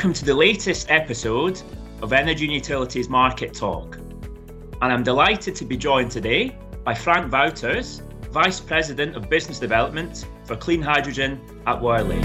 Welcome 0.00 0.14
to 0.14 0.24
the 0.24 0.34
latest 0.34 0.90
episode 0.90 1.60
of 2.00 2.14
Energy 2.14 2.46
and 2.46 2.54
Utilities 2.54 3.10
Market 3.10 3.52
Talk. 3.52 3.96
And 3.96 4.90
I'm 4.90 5.02
delighted 5.02 5.54
to 5.56 5.66
be 5.66 5.76
joined 5.76 6.10
today 6.10 6.56
by 6.84 6.94
Frank 6.94 7.30
Wouters, 7.30 8.00
Vice 8.32 8.60
President 8.60 9.14
of 9.14 9.28
Business 9.28 9.58
Development 9.58 10.24
for 10.44 10.56
Clean 10.56 10.80
Hydrogen 10.80 11.38
at 11.66 11.78
Worley. 11.78 12.18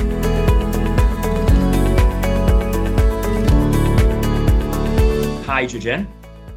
Hydrogen. 5.43 6.07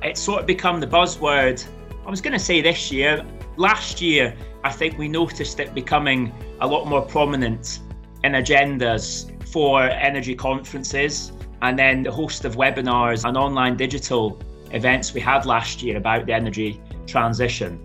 It's 0.04 0.20
sort 0.20 0.42
of 0.42 0.46
become 0.46 0.78
the 0.78 0.86
buzzword, 0.86 1.66
I 2.06 2.10
was 2.10 2.20
going 2.20 2.34
to 2.34 2.38
say 2.38 2.60
this 2.60 2.92
year. 2.92 3.26
Last 3.56 4.00
year, 4.00 4.36
I 4.62 4.70
think 4.70 4.96
we 4.96 5.08
noticed 5.08 5.58
it 5.58 5.74
becoming 5.74 6.32
a 6.60 6.66
lot 6.68 6.86
more 6.86 7.02
prominent 7.02 7.80
in 8.22 8.34
agendas 8.34 9.32
for 9.52 9.82
energy 9.82 10.34
conferences 10.34 11.32
and 11.62 11.78
then 11.78 12.02
the 12.02 12.10
host 12.10 12.44
of 12.44 12.56
webinars 12.56 13.24
and 13.24 13.36
online 13.36 13.76
digital 13.76 14.40
events 14.72 15.14
we 15.14 15.20
had 15.20 15.46
last 15.46 15.82
year 15.82 15.96
about 15.96 16.26
the 16.26 16.32
energy 16.32 16.80
transition. 17.06 17.80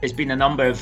There's 0.00 0.12
been 0.12 0.30
a 0.30 0.36
number 0.36 0.66
of 0.66 0.80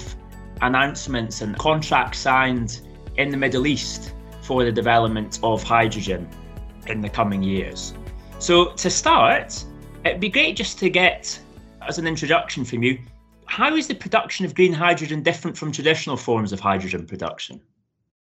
announcements 0.63 1.41
and 1.41 1.57
contracts 1.59 2.19
signed 2.19 2.81
in 3.17 3.31
the 3.31 3.37
Middle 3.37 3.67
East 3.67 4.15
for 4.43 4.65
the 4.65 4.73
development 4.73 5.39
of 5.43 5.63
hydrogen 5.63 6.29
in 6.87 7.01
the 7.01 7.09
coming 7.09 7.43
years. 7.43 7.95
So, 8.39 8.73
to 8.75 8.91
start, 8.91 9.65
it'd 10.05 10.21
be 10.21 10.29
great 10.29 10.57
just 10.57 10.79
to 10.81 10.91
get, 10.91 11.39
as 11.87 11.99
an 11.99 12.07
introduction 12.07 12.65
from 12.65 12.83
you, 12.83 12.99
how 13.47 13.75
is 13.75 13.87
the 13.87 13.95
production 13.95 14.45
of 14.45 14.55
green 14.55 14.73
hydrogen 14.73 15.23
different 15.23 15.57
from 15.57 15.73
traditional 15.73 16.17
forms 16.17 16.53
of 16.53 16.61
hydrogen 16.61 17.07
production? 17.07 17.61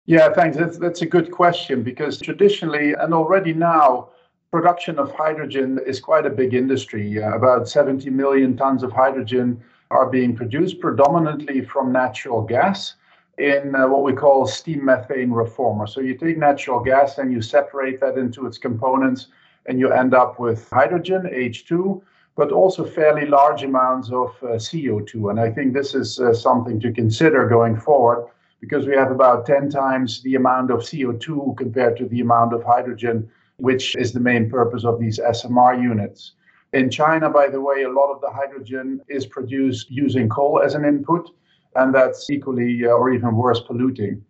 Yeah, 0.07 0.33
thanks. 0.33 0.57
That's, 0.57 0.79
that's 0.79 1.03
a 1.03 1.07
good 1.07 1.33
question 1.33 1.83
because 1.83 2.21
traditionally 2.21 2.93
and 2.93 3.13
already 3.13 3.53
now, 3.53 4.11
production 4.53 5.01
of 5.01 5.13
hydrogen 5.13 5.81
is 5.85 5.99
quite 5.99 6.25
a 6.25 6.31
big 6.31 6.55
industry. 6.55 7.21
Uh, 7.21 7.35
about 7.35 7.69
70 7.69 8.09
million 8.11 8.57
tons 8.57 8.85
of 8.85 8.93
hydrogen 8.93 9.61
are 9.91 10.09
being 10.09 10.37
produced 10.37 10.81
predominantly 10.81 11.61
from 11.61 11.93
natural 11.93 12.43
gas 12.43 12.95
in 13.39 13.75
uh, 13.75 13.89
what 13.89 14.05
we 14.05 14.13
call 14.13 14.47
steam 14.47 14.85
methane 14.85 15.33
reformer. 15.33 15.89
So 15.89 16.01
you 16.01 16.17
take 16.17 16.39
natural 16.39 16.79
gas 16.79 17.19
and 17.19 17.33
you 17.33 17.43
separate 17.43 18.01
that 18.01 18.17
into 18.17 18.47
its 18.47 18.59
components 18.59 19.27
and 19.67 19.81
you 19.81 19.91
end 19.91 20.15
up 20.15 20.39
with 20.39 20.71
hydrogen, 20.71 21.23
H2, 21.23 22.01
but 22.37 22.53
also 22.53 22.85
fairly 22.85 23.27
large 23.27 23.65
amounts 23.65 24.11
of 24.11 24.31
uh, 24.43 24.47
CO2. 24.55 25.31
And 25.31 25.41
I 25.41 25.51
think 25.51 25.75
this 25.75 25.97
is 25.97 26.21
uh, 26.21 26.33
something 26.33 26.79
to 26.81 26.93
consider 26.93 27.49
going 27.49 27.77
forward 27.77 28.29
because 28.61 28.87
we 28.87 28.95
have 28.95 29.11
about 29.11 29.47
10 29.47 29.71
times 29.71 30.23
the 30.23 30.35
amount 30.35 30.71
of 30.71 30.81
CO2 30.81 31.57
compared 31.57 31.97
to 31.99 32.07
the 32.07 32.21
amount 32.21 32.53
of 32.53 32.65
hydrogen, 32.65 33.29
which 33.59 33.95
is 33.97 34.13
the 34.13 34.21
main 34.21 34.51
purpose 34.51 34.85
of 34.85 34.99
these 34.99 35.19
SMR 35.19 35.81
units. 35.81 36.33
In 36.73 36.91
China, 36.91 37.31
by 37.31 37.49
the 37.49 37.61
way, 37.61 37.83
a 37.83 37.91
lot 37.91 38.13
of 38.13 38.21
the 38.21 38.31
hydrogen 38.31 39.01
is 39.09 39.27
produced 39.27 39.91
using 39.91 40.29
coal 40.29 40.61
as 40.65 40.75
an 40.75 40.85
input, 40.85 41.31
and 41.75 41.95
that's 41.95 42.29
equally 42.31 42.85
uh, 42.85 42.91
or 42.91 43.13
even 43.13 43.37
worse 43.37 43.61
polluting. 43.61 44.25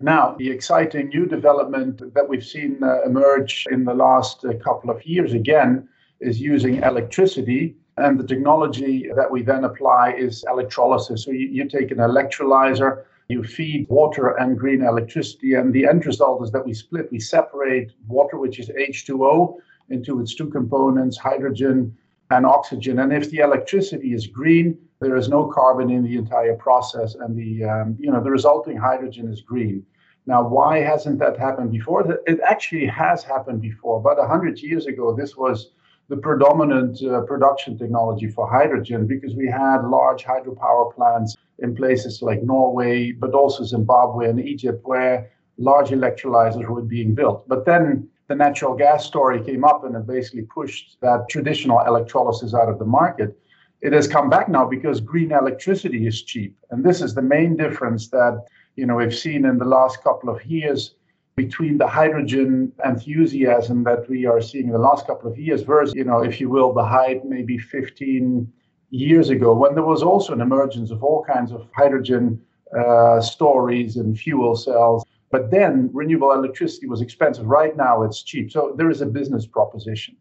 Now, 0.00 0.34
the 0.38 0.50
exciting 0.50 1.08
new 1.08 1.26
development 1.26 2.14
that 2.14 2.28
we've 2.28 2.44
seen 2.44 2.82
uh, 2.82 3.02
emerge 3.02 3.66
in 3.70 3.84
the 3.84 3.94
last 3.94 4.44
uh, 4.44 4.54
couple 4.54 4.90
of 4.90 5.04
years 5.06 5.34
again 5.34 5.88
is 6.20 6.40
using 6.40 6.82
electricity. 6.82 7.76
And 7.96 8.18
the 8.18 8.26
technology 8.26 9.08
that 9.14 9.30
we 9.30 9.42
then 9.42 9.64
apply 9.64 10.14
is 10.14 10.44
electrolysis. 10.50 11.22
So 11.22 11.30
you, 11.30 11.46
you 11.48 11.68
take 11.68 11.92
an 11.92 11.98
electrolyzer 11.98 13.04
you 13.28 13.42
feed 13.42 13.86
water 13.88 14.36
and 14.38 14.58
green 14.58 14.82
electricity, 14.82 15.54
and 15.54 15.72
the 15.72 15.86
end 15.86 16.04
result 16.06 16.42
is 16.42 16.50
that 16.52 16.64
we 16.64 16.74
split, 16.74 17.10
we 17.10 17.18
separate 17.18 17.92
water, 18.06 18.38
which 18.38 18.58
is 18.58 18.68
H2O, 18.68 19.56
into 19.90 20.20
its 20.20 20.34
two 20.34 20.48
components, 20.48 21.16
hydrogen 21.16 21.96
and 22.30 22.46
oxygen. 22.46 22.98
And 22.98 23.12
if 23.12 23.30
the 23.30 23.38
electricity 23.38 24.12
is 24.12 24.26
green, 24.26 24.78
there 25.00 25.16
is 25.16 25.28
no 25.28 25.46
carbon 25.46 25.90
in 25.90 26.02
the 26.02 26.16
entire 26.16 26.54
process, 26.54 27.14
and 27.14 27.36
the 27.36 27.64
um, 27.64 27.96
you 27.98 28.10
know 28.10 28.22
the 28.22 28.30
resulting 28.30 28.76
hydrogen 28.76 29.30
is 29.30 29.40
green. 29.40 29.84
Now, 30.26 30.42
why 30.46 30.78
hasn't 30.78 31.18
that 31.18 31.38
happened 31.38 31.70
before? 31.70 32.00
It 32.26 32.40
actually 32.40 32.86
has 32.86 33.22
happened 33.22 33.60
before. 33.60 33.98
About 33.98 34.16
100 34.16 34.58
years 34.60 34.86
ago, 34.86 35.14
this 35.14 35.36
was 35.36 35.72
the 36.08 36.16
predominant 36.16 37.02
uh, 37.02 37.20
production 37.22 37.76
technology 37.76 38.28
for 38.28 38.48
hydrogen 38.48 39.06
because 39.06 39.34
we 39.34 39.46
had 39.46 39.82
large 39.84 40.24
hydropower 40.24 40.94
plants 40.94 41.36
in 41.58 41.74
places 41.74 42.22
like 42.22 42.42
Norway, 42.42 43.12
but 43.12 43.32
also 43.32 43.64
Zimbabwe 43.64 44.28
and 44.28 44.40
Egypt, 44.40 44.80
where 44.84 45.30
large 45.58 45.90
electrolyzers 45.90 46.68
were 46.68 46.82
being 46.82 47.14
built. 47.14 47.48
But 47.48 47.64
then 47.64 48.08
the 48.28 48.34
natural 48.34 48.74
gas 48.74 49.04
story 49.04 49.42
came 49.42 49.64
up 49.64 49.84
and 49.84 49.94
it 49.94 50.06
basically 50.06 50.42
pushed 50.42 50.96
that 51.00 51.28
traditional 51.28 51.80
electrolysis 51.80 52.54
out 52.54 52.68
of 52.68 52.78
the 52.78 52.84
market. 52.84 53.38
It 53.80 53.92
has 53.92 54.08
come 54.08 54.30
back 54.30 54.48
now 54.48 54.66
because 54.66 55.00
green 55.00 55.32
electricity 55.32 56.06
is 56.06 56.22
cheap. 56.22 56.56
And 56.70 56.82
this 56.82 57.02
is 57.02 57.14
the 57.14 57.22
main 57.22 57.56
difference 57.56 58.08
that 58.08 58.44
you 58.76 58.86
know 58.86 58.96
we've 58.96 59.14
seen 59.14 59.44
in 59.44 59.58
the 59.58 59.64
last 59.64 60.02
couple 60.02 60.30
of 60.30 60.44
years 60.46 60.94
between 61.36 61.78
the 61.78 61.86
hydrogen 61.86 62.72
enthusiasm 62.84 63.84
that 63.84 64.08
we 64.08 64.24
are 64.24 64.40
seeing 64.40 64.66
in 64.66 64.72
the 64.72 64.78
last 64.78 65.06
couple 65.06 65.30
of 65.30 65.36
years 65.36 65.62
versus, 65.62 65.94
you 65.94 66.04
know, 66.04 66.22
if 66.22 66.40
you 66.40 66.48
will, 66.48 66.72
the 66.72 66.84
hype 66.84 67.24
maybe 67.24 67.58
15 67.58 68.50
years 68.94 69.28
ago 69.28 69.52
when 69.52 69.74
there 69.74 69.82
was 69.82 70.02
also 70.02 70.32
an 70.32 70.40
emergence 70.40 70.90
of 70.92 71.02
all 71.02 71.24
kinds 71.24 71.50
of 71.50 71.66
hydrogen 71.74 72.40
uh, 72.78 73.20
stories 73.20 73.96
and 73.96 74.18
fuel 74.18 74.54
cells. 74.54 75.04
But 75.30 75.50
then 75.50 75.90
renewable 75.92 76.32
electricity 76.32 76.86
was 76.86 77.00
expensive. 77.00 77.46
Right 77.46 77.76
now, 77.76 78.04
it's 78.04 78.22
cheap. 78.22 78.52
So 78.52 78.72
there 78.76 78.90
is 78.90 79.00
a 79.00 79.06
business 79.06 79.46
proposition. 79.46 80.16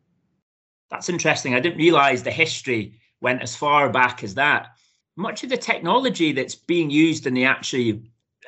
That's 0.89 1.09
interesting. 1.09 1.53
I 1.53 1.59
didn't 1.59 1.77
realize 1.77 2.23
the 2.23 2.31
history 2.31 2.99
went 3.21 3.43
as 3.43 3.55
far 3.55 3.89
back 3.89 4.23
as 4.23 4.33
that. 4.35 4.69
Much 5.15 5.43
of 5.43 5.49
the 5.49 5.57
technology 5.57 6.31
that's 6.31 6.55
being 6.55 6.89
used 6.89 7.27
in 7.27 7.35
the 7.35 7.45
actual 7.45 7.99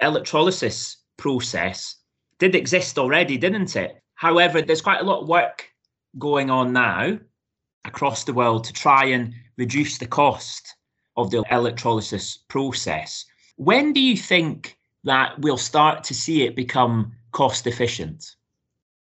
electrolysis 0.02 0.98
process 1.18 1.98
did 2.40 2.56
exist 2.56 2.98
already, 2.98 3.38
didn't 3.38 3.76
it? 3.76 4.02
However, 4.16 4.62
there's 4.62 4.82
quite 4.82 5.02
a 5.02 5.06
lot 5.06 5.22
of 5.22 5.30
work 5.30 5.70
going 6.18 6.50
on 6.50 6.74
now 6.74 7.20
across 7.86 8.24
the 8.24 8.34
world 8.34 8.64
to 8.64 8.74
try 8.74 9.06
and 9.06 9.34
reduce 9.58 9.98
the 9.98 10.08
cost 10.08 10.76
of 11.18 11.32
the 11.32 11.44
electrolysis 11.52 12.38
process. 12.48 13.26
When 13.58 13.94
do 13.94 14.02
you 14.02 14.18
think 14.18 14.78
that 15.04 15.40
we'll 15.40 15.58
start 15.58 16.04
to 16.06 16.14
see 16.14 16.44
it 16.44 16.56
become 16.56 17.14
cost 17.32 17.68
efficient? 17.68 18.36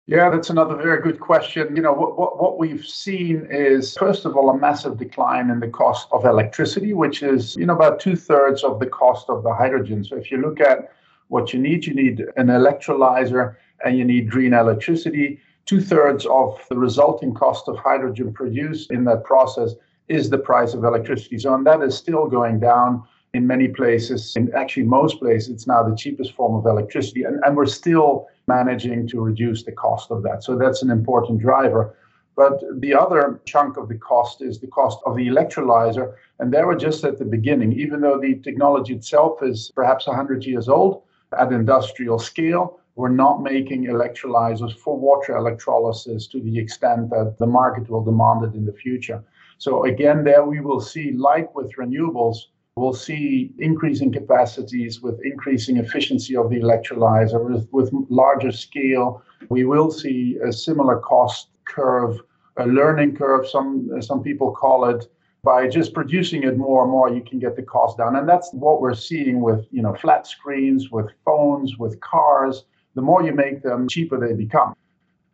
Yeah, 0.06 0.30
that's 0.30 0.50
another 0.50 0.74
very 0.74 1.00
good 1.00 1.20
question. 1.20 1.76
You 1.76 1.82
know, 1.82 1.92
what, 1.92 2.18
what, 2.18 2.42
what, 2.42 2.58
we've 2.58 2.84
seen 2.84 3.46
is, 3.50 3.96
first 3.96 4.24
of 4.24 4.36
all, 4.36 4.50
a 4.50 4.58
massive 4.58 4.98
decline 4.98 5.48
in 5.48 5.60
the 5.60 5.68
cost 5.68 6.08
of 6.10 6.24
electricity, 6.24 6.92
which 6.92 7.22
is, 7.22 7.54
you 7.56 7.66
know, 7.66 7.74
about 7.74 8.00
two 8.00 8.16
thirds 8.16 8.64
of 8.64 8.80
the 8.80 8.86
cost 8.86 9.30
of 9.30 9.44
the 9.44 9.54
hydrogen. 9.54 10.02
So 10.02 10.16
if 10.16 10.30
you 10.30 10.38
look 10.38 10.58
at 10.58 10.92
what 11.28 11.52
you 11.52 11.60
need, 11.60 11.86
you 11.86 11.94
need 11.94 12.20
an 12.36 12.48
electrolyzer 12.48 13.54
and 13.84 13.96
you 13.96 14.04
need 14.04 14.28
green 14.28 14.54
electricity. 14.54 15.38
Two 15.66 15.80
thirds 15.80 16.26
of 16.26 16.60
the 16.69 16.76
resulting 16.76 17.32
cost 17.32 17.69
of 17.69 17.78
hydrogen 17.78 18.32
produced 18.32 18.90
in 18.90 19.04
that 19.04 19.22
process 19.22 19.74
is 20.08 20.30
the 20.30 20.38
price 20.38 20.74
of 20.74 20.84
electricity. 20.84 21.38
So, 21.38 21.54
and 21.54 21.66
that 21.66 21.82
is 21.82 21.96
still 21.96 22.26
going 22.26 22.60
down 22.60 23.04
in 23.34 23.46
many 23.46 23.68
places. 23.68 24.34
In 24.36 24.52
actually 24.54 24.84
most 24.84 25.18
places, 25.18 25.48
it's 25.48 25.66
now 25.66 25.82
the 25.82 25.96
cheapest 25.96 26.32
form 26.32 26.54
of 26.54 26.66
electricity. 26.66 27.22
And, 27.22 27.40
and 27.44 27.56
we're 27.56 27.66
still 27.66 28.26
managing 28.46 29.08
to 29.08 29.20
reduce 29.20 29.62
the 29.62 29.72
cost 29.72 30.10
of 30.10 30.22
that. 30.24 30.42
So 30.44 30.56
that's 30.56 30.82
an 30.82 30.90
important 30.90 31.40
driver. 31.40 31.96
But 32.34 32.62
the 32.80 32.94
other 32.94 33.40
chunk 33.44 33.76
of 33.76 33.88
the 33.88 33.96
cost 33.96 34.42
is 34.42 34.58
the 34.58 34.66
cost 34.66 34.98
of 35.06 35.16
the 35.16 35.28
electrolyzer. 35.28 36.14
And 36.38 36.52
there 36.52 36.66
we're 36.66 36.76
just 36.76 37.04
at 37.04 37.19
the 37.19 37.24
beginning. 37.24 37.72
Even 37.72 38.00
though 38.00 38.19
the 38.20 38.36
technology 38.36 38.94
itself 38.94 39.43
is 39.43 39.70
perhaps 39.75 40.06
100 40.06 40.44
years 40.44 40.69
old, 40.69 41.02
at 41.38 41.52
industrial 41.52 42.19
scale. 42.19 42.78
We're 42.94 43.08
not 43.08 43.43
making 43.43 43.87
electrolyzers 43.87 44.76
for 44.76 44.98
water 44.98 45.37
electrolysis 45.37 46.26
to 46.28 46.40
the 46.40 46.58
extent 46.58 47.10
that 47.10 47.37
the 47.38 47.46
market 47.46 47.88
will 47.88 48.05
demand 48.05 48.44
it 48.44 48.55
in 48.55 48.66
the 48.66 48.72
future. 48.72 49.22
So 49.62 49.85
again, 49.85 50.25
there 50.25 50.44
we 50.44 50.59
will 50.59 50.81
see, 50.81 51.12
like 51.12 51.55
with 51.55 51.70
renewables, 51.76 52.37
we'll 52.75 52.93
see 52.93 53.53
increasing 53.61 54.11
capacities 54.11 55.00
with 55.00 55.20
increasing 55.25 55.76
efficiency 55.76 56.35
of 56.37 56.50
the 56.50 56.59
electrolyzer. 56.59 57.41
With, 57.49 57.69
with 57.70 57.93
larger 58.09 58.50
scale. 58.50 59.23
We 59.50 59.64
will 59.64 59.93
see 59.93 60.37
a 60.44 60.53
similar 60.53 60.99
cost 60.99 61.50
curve, 61.69 62.19
a 62.56 62.67
learning 62.67 63.14
curve, 63.14 63.49
some 63.49 64.03
some 64.03 64.20
people 64.20 64.50
call 64.50 64.88
it, 64.88 65.06
by 65.44 65.69
just 65.69 65.94
producing 65.94 66.43
it 66.43 66.58
more 66.58 66.82
and 66.82 66.91
more 66.91 67.08
you 67.08 67.23
can 67.23 67.38
get 67.38 67.55
the 67.55 67.62
cost 67.62 67.99
down. 67.99 68.17
And 68.17 68.29
that's 68.29 68.50
what 68.53 68.81
we're 68.81 69.03
seeing 69.11 69.43
with 69.43 69.65
you 69.70 69.82
know 69.82 69.94
flat 69.94 70.26
screens 70.26 70.91
with 70.91 71.06
phones 71.25 71.79
with 71.79 72.00
cars. 72.00 72.65
The 72.97 73.03
more 73.03 73.23
you 73.23 73.32
make 73.32 73.62
them 73.62 73.87
cheaper 73.88 74.19
they 74.19 74.35
become. 74.35 74.75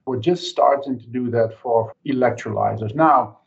We're 0.05 0.21
just 0.21 0.51
starting 0.51 0.99
to 0.99 1.07
do 1.07 1.31
that 1.31 1.59
for 1.63 1.95
electrolyzers. 2.07 2.95
Now 2.95 3.39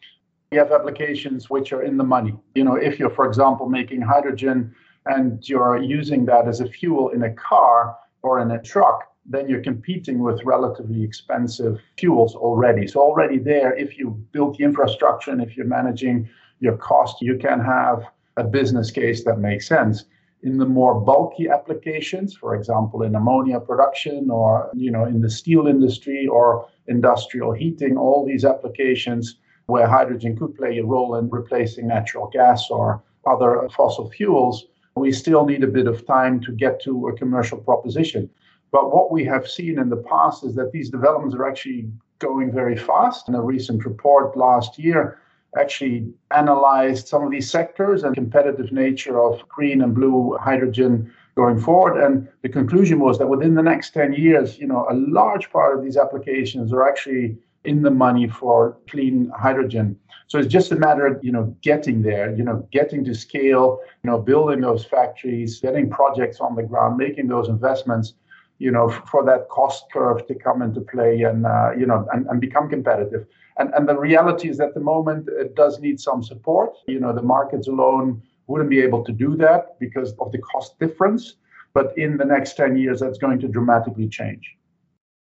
we 0.52 0.58
have 0.58 0.72
applications 0.72 1.50
which 1.50 1.72
are 1.72 1.84
in 1.84 1.98
the 1.98 2.04
money 2.04 2.36
you 2.56 2.64
know 2.64 2.76
if 2.76 3.00
you're 3.00 3.10
for 3.10 3.26
example 3.26 3.70
making 3.70 4.02
hydrogen 4.02 4.74
and 5.06 5.48
you're 5.48 5.82
using 5.82 6.26
that 6.26 6.48
as 6.48 6.60
a 6.60 6.68
fuel 6.68 7.10
in 7.10 7.24
a 7.24 7.34
car 7.34 7.96
or 8.22 8.40
in 8.42 8.52
a 8.52 8.62
truck 8.62 9.12
then 9.26 9.48
you're 9.48 9.62
competing 9.62 10.20
with 10.20 10.44
relatively 10.44 11.04
expensive 11.04 11.80
fuels 11.98 12.36
already. 12.36 12.88
So 12.88 13.00
already 13.00 13.38
there, 13.38 13.76
if 13.76 13.98
you 13.98 14.10
build 14.32 14.58
the 14.58 14.64
infrastructure 14.64 15.32
and 15.32 15.42
if 15.42 15.56
you're 15.56 15.66
managing 15.66 16.30
your 16.60 16.78
cost, 16.78 17.22
you 17.22 17.38
can 17.38 17.60
have 17.60 18.04
a 18.38 18.44
business 18.44 18.92
case 18.92 19.24
that 19.26 19.40
makes 19.40 19.68
sense. 19.68 20.06
In 20.44 20.58
the 20.58 20.66
more 20.66 21.00
bulky 21.00 21.50
applications, 21.50 22.36
for 22.36 22.56
example, 22.56 23.04
in 23.04 23.14
ammonia 23.14 23.60
production 23.60 24.32
or 24.32 24.72
you 24.74 24.90
know 24.90 25.06
in 25.06 25.22
the 25.22 25.30
steel 25.30 25.68
industry 25.68 26.26
or 26.26 26.68
industrial 26.88 27.52
heating, 27.52 27.96
all 27.96 28.26
these 28.26 28.44
applications 28.44 29.36
where 29.72 29.88
hydrogen 29.88 30.38
could 30.38 30.56
play 30.56 30.78
a 30.78 30.86
role 30.86 31.16
in 31.16 31.30
replacing 31.30 31.88
natural 31.88 32.28
gas 32.28 32.70
or 32.70 33.02
other 33.26 33.68
fossil 33.76 34.10
fuels, 34.10 34.68
we 34.96 35.12
still 35.12 35.46
need 35.46 35.64
a 35.64 35.68
bit 35.68 35.88
of 35.88 36.06
time 36.06 36.40
to 36.42 36.52
get 36.52 36.82
to 36.84 37.08
a 37.08 37.18
commercial 37.18 37.58
proposition. 37.58 38.30
But 38.72 38.94
what 38.94 39.12
we 39.12 39.24
have 39.26 39.50
seen 39.50 39.80
in 39.80 39.90
the 39.90 40.04
past 40.14 40.44
is 40.44 40.56
that 40.56 40.72
these 40.72 40.90
developments 40.90 41.36
are 41.36 41.48
actually 41.48 41.90
going 42.20 42.52
very 42.52 42.78
fast. 42.78 43.28
In 43.28 43.36
a 43.36 43.42
recent 43.42 43.86
report 43.86 44.38
last 44.38 44.78
year, 44.78 45.20
actually 45.58 46.14
analyzed 46.32 47.08
some 47.08 47.24
of 47.24 47.32
these 47.32 47.50
sectors 47.50 48.04
and 48.04 48.16
competitive 48.16 48.72
nature 48.72 49.22
of 49.22 49.48
green 49.50 49.82
and 49.82 49.94
blue 49.94 50.38
hydrogen 50.40 51.12
going 51.36 51.60
forward. 51.60 52.02
And 52.02 52.28
the 52.42 52.50
conclusion 52.50 53.00
was 53.00 53.18
that 53.20 53.28
within 53.28 53.56
the 53.56 53.64
next 53.64 53.94
10 53.94 54.14
years, 54.14 54.58
you 54.60 54.68
know, 54.68 54.86
a 54.90 54.94
large 54.94 55.52
part 55.52 55.78
of 55.78 55.84
these 55.84 55.98
applications 55.98 56.72
are 56.72 56.88
actually 56.88 57.38
in 57.64 57.82
the 57.82 57.92
money 57.92 58.28
for 58.28 58.78
clean 58.90 59.32
hydrogen. 59.38 59.98
So 60.28 60.40
it's 60.40 60.48
just 60.48 60.72
a 60.72 60.76
matter 60.76 61.06
of, 61.06 61.24
you 61.24 61.32
know, 61.32 61.56
getting 61.62 62.02
there, 62.02 62.36
you 62.36 62.44
know, 62.44 62.68
getting 62.72 63.04
to 63.06 63.14
scale, 63.14 63.80
you 64.04 64.10
know, 64.10 64.18
building 64.18 64.62
those 64.62 64.86
factories, 64.86 65.60
getting 65.60 65.90
projects 65.90 66.40
on 66.40 66.56
the 66.56 66.64
ground, 66.64 66.98
making 66.98 67.28
those 67.28 67.50
investments 67.50 68.14
you 68.62 68.70
know, 68.70 68.92
for 69.10 69.26
that 69.26 69.50
cost 69.50 69.86
curve 69.92 70.28
to 70.28 70.36
come 70.36 70.62
into 70.62 70.82
play 70.82 71.24
and, 71.24 71.48
uh, 71.48 71.72
you 71.76 71.88
know, 71.88 72.08
and, 72.14 72.28
and 72.28 72.40
become 72.40 72.70
competitive. 72.70 73.26
And, 73.58 73.74
and 73.74 73.90
the 73.90 73.98
reality 73.98 74.50
is 74.50 74.60
at 74.60 74.76
the 74.76 74.80
moment 74.80 75.28
it 75.30 75.56
does 75.56 75.80
need 75.80 76.00
some 76.00 76.22
support. 76.22 76.76
You 76.88 77.00
know, 77.00 77.12
the 77.12 77.24
markets 77.24 77.68
alone 77.68 78.22
wouldn't 78.46 78.70
be 78.70 78.80
able 78.80 79.04
to 79.06 79.12
do 79.12 79.36
that 79.38 79.80
because 79.80 80.14
of 80.20 80.32
the 80.32 80.38
cost 80.38 80.78
difference. 80.80 81.38
But 81.74 81.98
in 81.98 82.18
the 82.18 82.26
next 82.26 82.56
10 82.56 82.78
years, 82.78 83.00
that's 83.00 83.18
going 83.18 83.40
to 83.40 83.48
dramatically 83.48 84.08
change. 84.08 84.56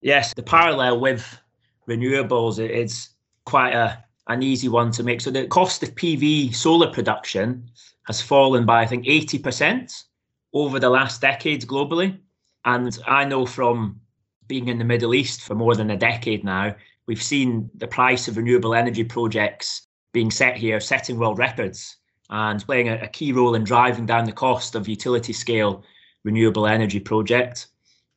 Yes, 0.02 0.34
the 0.34 0.42
parallel 0.42 1.00
with 1.00 1.40
renewables 1.88 2.58
it's 2.58 3.10
quite 3.44 3.74
a, 3.74 4.02
an 4.28 4.42
easy 4.42 4.68
one 4.68 4.90
to 4.92 5.02
make. 5.02 5.20
So 5.20 5.30
the 5.30 5.46
cost 5.46 5.82
of 5.82 5.94
PV 5.94 6.54
solar 6.54 6.92
production 6.92 7.70
has 8.06 8.20
fallen 8.20 8.64
by, 8.64 8.82
I 8.82 8.86
think, 8.86 9.06
80% 9.06 10.04
over 10.52 10.78
the 10.78 10.90
last 10.90 11.20
decade 11.20 11.62
globally. 11.66 12.18
And 12.64 12.96
I 13.06 13.24
know 13.24 13.46
from 13.46 14.00
being 14.46 14.68
in 14.68 14.78
the 14.78 14.84
Middle 14.84 15.14
East 15.14 15.42
for 15.42 15.54
more 15.54 15.74
than 15.74 15.90
a 15.90 15.96
decade 15.96 16.44
now, 16.44 16.74
we've 17.06 17.22
seen 17.22 17.70
the 17.76 17.86
price 17.86 18.28
of 18.28 18.36
renewable 18.36 18.74
energy 18.74 19.04
projects 19.04 19.86
being 20.12 20.30
set 20.30 20.56
here, 20.56 20.78
setting 20.78 21.18
world 21.18 21.38
records 21.38 21.96
and 22.30 22.64
playing 22.64 22.88
a, 22.88 22.96
a 23.02 23.08
key 23.08 23.32
role 23.32 23.54
in 23.54 23.64
driving 23.64 24.06
down 24.06 24.24
the 24.24 24.32
cost 24.32 24.74
of 24.74 24.88
utility 24.88 25.32
scale 25.32 25.84
renewable 26.24 26.66
energy 26.66 27.00
projects. 27.00 27.68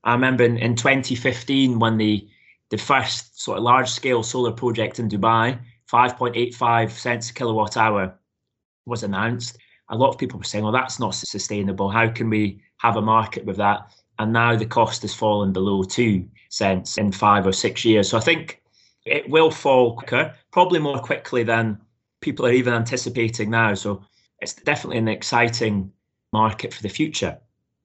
I 0.04 0.14
remember 0.14 0.44
in, 0.44 0.58
in 0.58 0.76
2015 0.76 1.80
when 1.80 1.98
the 1.98 2.28
the 2.70 2.78
first 2.78 3.42
sort 3.42 3.58
of 3.58 3.64
large 3.64 3.90
scale 3.90 4.24
solar 4.24 4.52
project 4.52 5.00
in 5.00 5.10
Dubai, 5.10 5.60
5.85 5.92 6.92
cents 6.92 7.30
a 7.30 7.34
kilowatt 7.34 7.78
hour, 7.78 8.18
was 8.86 9.04
announced. 9.04 9.58
A 9.90 9.96
lot 9.96 10.10
of 10.10 10.18
people 10.18 10.40
were 10.40 10.46
saying, 10.46 10.64
well, 10.64 10.74
that's 10.74 11.00
not 11.00 11.14
sustainable. 11.14 11.90
How 11.90 12.10
can 12.10 12.30
we 12.30 12.62
have 12.78 12.98
a 12.98 13.02
market 13.02 13.46
with 13.46 13.58
that? 13.58 13.92
and 14.20 14.32
now 14.32 14.56
the 14.56 14.66
cost 14.66 15.02
has 15.02 15.14
fallen 15.14 15.52
below 15.52 15.84
two 15.84 16.28
cents 16.50 16.98
in 16.98 17.12
five 17.12 17.46
or 17.46 17.52
six 17.52 17.84
years. 17.84 18.10
So 18.10 18.18
I 18.18 18.22
think 18.22 18.62
it 19.06 19.30
will 19.30 19.52
fall 19.52 19.98
quicker, 19.98 20.34
probably 20.52 20.80
more 20.80 21.00
quickly 21.00 21.44
than 21.44 21.80
people 22.22 22.46
are 22.46 22.52
even 22.52 22.74
anticipating 22.74 23.50
now. 23.50 23.74
So 23.74 24.04
it's 24.40 24.54
definitely 24.54 24.98
an 24.98 25.08
exciting 25.08 25.92
market 26.32 26.74
for 26.74 26.82
the 26.82 26.90
future. 26.90 27.38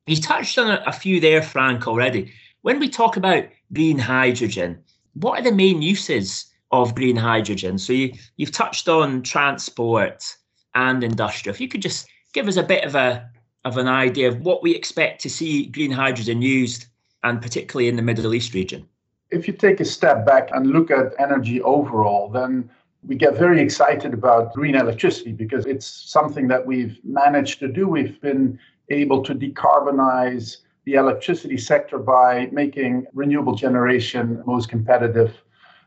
You 0.06 0.17
touched 0.17 0.59
on 0.59 0.71
a 0.87 0.93
few 0.93 1.21
there, 1.21 1.43
Frank, 1.43 1.87
already. 1.87 2.32
When 2.62 2.79
we 2.79 2.88
talk 2.88 3.17
about 3.17 3.44
green 3.72 3.99
hydrogen, 3.99 4.82
what 5.14 5.38
are 5.38 5.43
the 5.43 5.52
main 5.52 5.82
uses 5.82 6.46
of 6.70 6.94
green 6.94 7.17
hydrogen? 7.17 7.78
So 7.78 7.93
you, 7.93 8.12
you've 8.37 8.52
touched 8.52 8.88
on 8.88 9.22
transport 9.22 10.37
and 10.75 11.02
industrial. 11.02 11.55
If 11.55 11.61
you 11.61 11.69
could 11.69 11.82
just 11.82 12.06
give 12.32 12.49
us 12.49 12.56
a 12.56 12.62
bit 12.62 12.84
of 12.84 12.94
a 12.94 13.28
of 13.64 13.76
an 13.76 13.88
idea 13.88 14.28
of 14.28 14.40
what 14.40 14.62
we 14.62 14.75
expect 14.75 15.20
to 15.20 15.28
see 15.28 15.67
green 15.67 15.90
hydrogen 15.90 16.40
used, 16.40 16.87
and 17.22 17.43
particularly 17.43 17.88
in 17.88 17.96
the 17.96 18.02
Middle 18.02 18.34
East 18.34 18.55
region? 18.55 18.87
If 19.31 19.46
you 19.46 19.55
take 19.55 19.81
a 19.81 19.84
step 19.84 20.26
back 20.26 20.49
and 20.52 20.69
look 20.69 20.90
at 20.90 21.14
energy 21.19 21.61
overall, 21.61 22.31
then 22.31 22.70
we 23.06 23.14
get 23.14 23.37
very 23.37 23.61
excited 23.61 24.12
about 24.12 24.55
green 24.55 24.75
electricity 24.75 25.32
because 25.32 25.67
it's 25.67 25.87
something 25.87 26.49
that 26.49 26.64
we've 26.64 26.99
managed 27.05 27.61
to 27.61 27.69
do. 27.69 27.87
We've 27.88 28.20
been 28.20 28.58
able 28.88 29.22
to 29.25 29.34
decarbonize 29.34 30.58
the 30.90 30.98
electricity 30.98 31.56
sector 31.56 31.98
by 31.98 32.48
making 32.50 33.06
renewable 33.14 33.54
generation 33.54 34.42
most 34.44 34.69
competitive. 34.69 35.32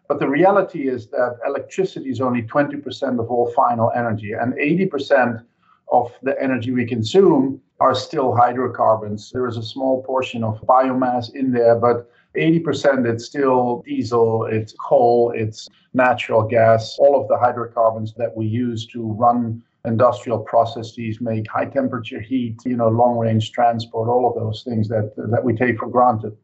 But 0.07 0.19
the 0.19 0.29
reality 0.29 0.88
is 0.88 1.07
that 1.07 1.39
electricity 1.45 2.09
is 2.09 2.21
only 2.21 2.44
20% 2.44 3.19
of 3.19 3.29
all 3.29 3.51
final 3.51 3.91
energy, 3.97 4.31
and 4.31 4.53
80% 4.53 5.44
of 5.91 6.09
the 6.21 6.41
energy 6.41 6.71
we 6.71 6.85
consume 6.85 7.61
are 7.81 7.94
still 7.94 8.33
hydrocarbons. 8.33 9.29
There 9.33 9.45
is 9.45 9.57
a 9.57 9.63
small 9.63 10.01
portion 10.03 10.41
of 10.41 10.61
biomass 10.61 11.35
in 11.35 11.51
there, 11.51 11.75
but 11.75 12.09
80% 12.38 13.06
it's 13.06 13.25
still 13.25 13.83
diesel, 13.85 14.45
it's 14.45 14.73
coal, 14.79 15.33
it's 15.35 15.67
natural 15.94 16.44
gas, 16.44 16.97
all 16.97 17.21
of 17.21 17.27
the 17.27 17.38
hydrocarbons 17.38 18.13
that 18.13 18.33
we 18.38 18.45
use 18.45 18.85
to 18.88 19.11
run 19.19 19.61
industrial 19.85 20.39
processes, 20.39 21.19
make 21.19 21.50
high 21.50 21.65
temperature 21.65 22.21
heat, 22.21 22.57
you 22.65 22.77
know, 22.77 22.88
long 22.88 23.18
range 23.18 23.51
transport, 23.51 24.07
all 24.07 24.27
of 24.27 24.35
those 24.35 24.63
things 24.63 24.88
that 24.88 25.13
that 25.18 25.44
we 25.44 25.53
take 25.53 25.77
for 25.80 25.88
granted. 25.88 26.35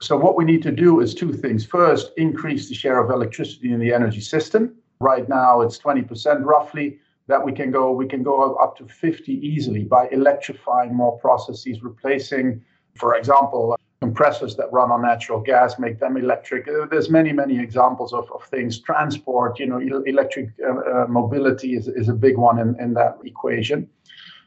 So 0.00 0.16
what 0.16 0.36
we 0.36 0.44
need 0.44 0.62
to 0.62 0.72
do 0.72 1.00
is 1.00 1.14
two 1.14 1.32
things. 1.32 1.64
First, 1.64 2.12
increase 2.16 2.68
the 2.68 2.74
share 2.74 2.98
of 2.98 3.10
electricity 3.10 3.72
in 3.72 3.80
the 3.80 3.92
energy 3.92 4.20
system. 4.20 4.74
Right 5.00 5.28
now 5.28 5.60
it's 5.60 5.78
20% 5.78 6.44
roughly 6.44 6.98
that 7.28 7.44
we 7.44 7.52
can 7.52 7.70
go 7.70 7.92
we 7.92 8.06
can 8.06 8.22
go 8.22 8.54
up 8.54 8.76
to 8.78 8.86
50 8.86 9.32
easily 9.32 9.84
by 9.84 10.08
electrifying 10.08 10.94
more 10.94 11.18
processes 11.18 11.82
replacing 11.82 12.62
for 12.94 13.16
example 13.16 13.75
compressors 14.06 14.52
that 14.58 14.68
run 14.78 14.90
on 14.94 15.00
natural 15.12 15.40
gas 15.50 15.78
make 15.78 15.96
them 15.98 16.16
electric 16.16 16.62
uh, 16.68 16.86
there's 16.92 17.10
many 17.18 17.32
many 17.42 17.56
examples 17.66 18.10
of, 18.18 18.24
of 18.36 18.42
things 18.54 18.72
transport 18.90 19.58
you 19.60 19.66
know 19.70 19.78
electric 20.14 20.46
uh, 20.68 20.68
uh, 20.92 21.06
mobility 21.18 21.70
is, 21.78 21.84
is 22.00 22.08
a 22.08 22.18
big 22.26 22.36
one 22.48 22.56
in, 22.64 22.68
in 22.84 22.90
that 23.00 23.14
equation 23.24 23.78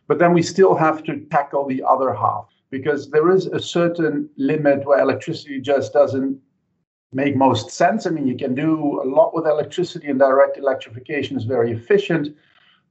but 0.10 0.18
then 0.18 0.32
we 0.34 0.42
still 0.42 0.76
have 0.86 1.04
to 1.04 1.14
tackle 1.36 1.66
the 1.68 1.82
other 1.94 2.12
half 2.14 2.48
because 2.72 3.10
there 3.10 3.30
is 3.32 3.44
a 3.48 3.60
certain 3.60 4.30
limit 4.38 4.86
where 4.86 5.00
electricity 5.00 5.60
just 5.60 5.94
doesn't 5.94 6.40
make 7.12 7.36
most 7.36 7.72
sense. 7.72 8.06
I 8.06 8.12
mean, 8.12 8.28
you 8.28 8.38
can 8.38 8.54
do 8.54 9.02
a 9.04 9.08
lot 9.18 9.34
with 9.34 9.46
electricity, 9.46 10.08
and 10.08 10.20
direct 10.20 10.58
electrification 10.58 11.38
is 11.38 11.44
very 11.44 11.72
efficient. 11.72 12.36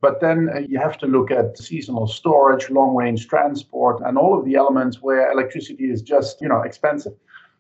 But 0.01 0.21
then 0.21 0.49
uh, 0.55 0.61
you 0.61 0.79
have 0.79 0.97
to 0.99 1.07
look 1.07 1.31
at 1.31 1.59
seasonal 1.59 2.07
storage, 2.07 2.71
long 2.71 2.95
range 2.95 3.27
transport, 3.29 4.01
and 4.05 4.17
all 4.17 4.39
of 4.39 4.45
the 4.45 4.55
elements 4.55 5.03
where 5.03 5.31
electricity 5.33 5.91
is 5.91 6.03
just, 6.03 6.41
you 6.41 6.49
know, 6.49 6.63
expensive. 6.63 7.15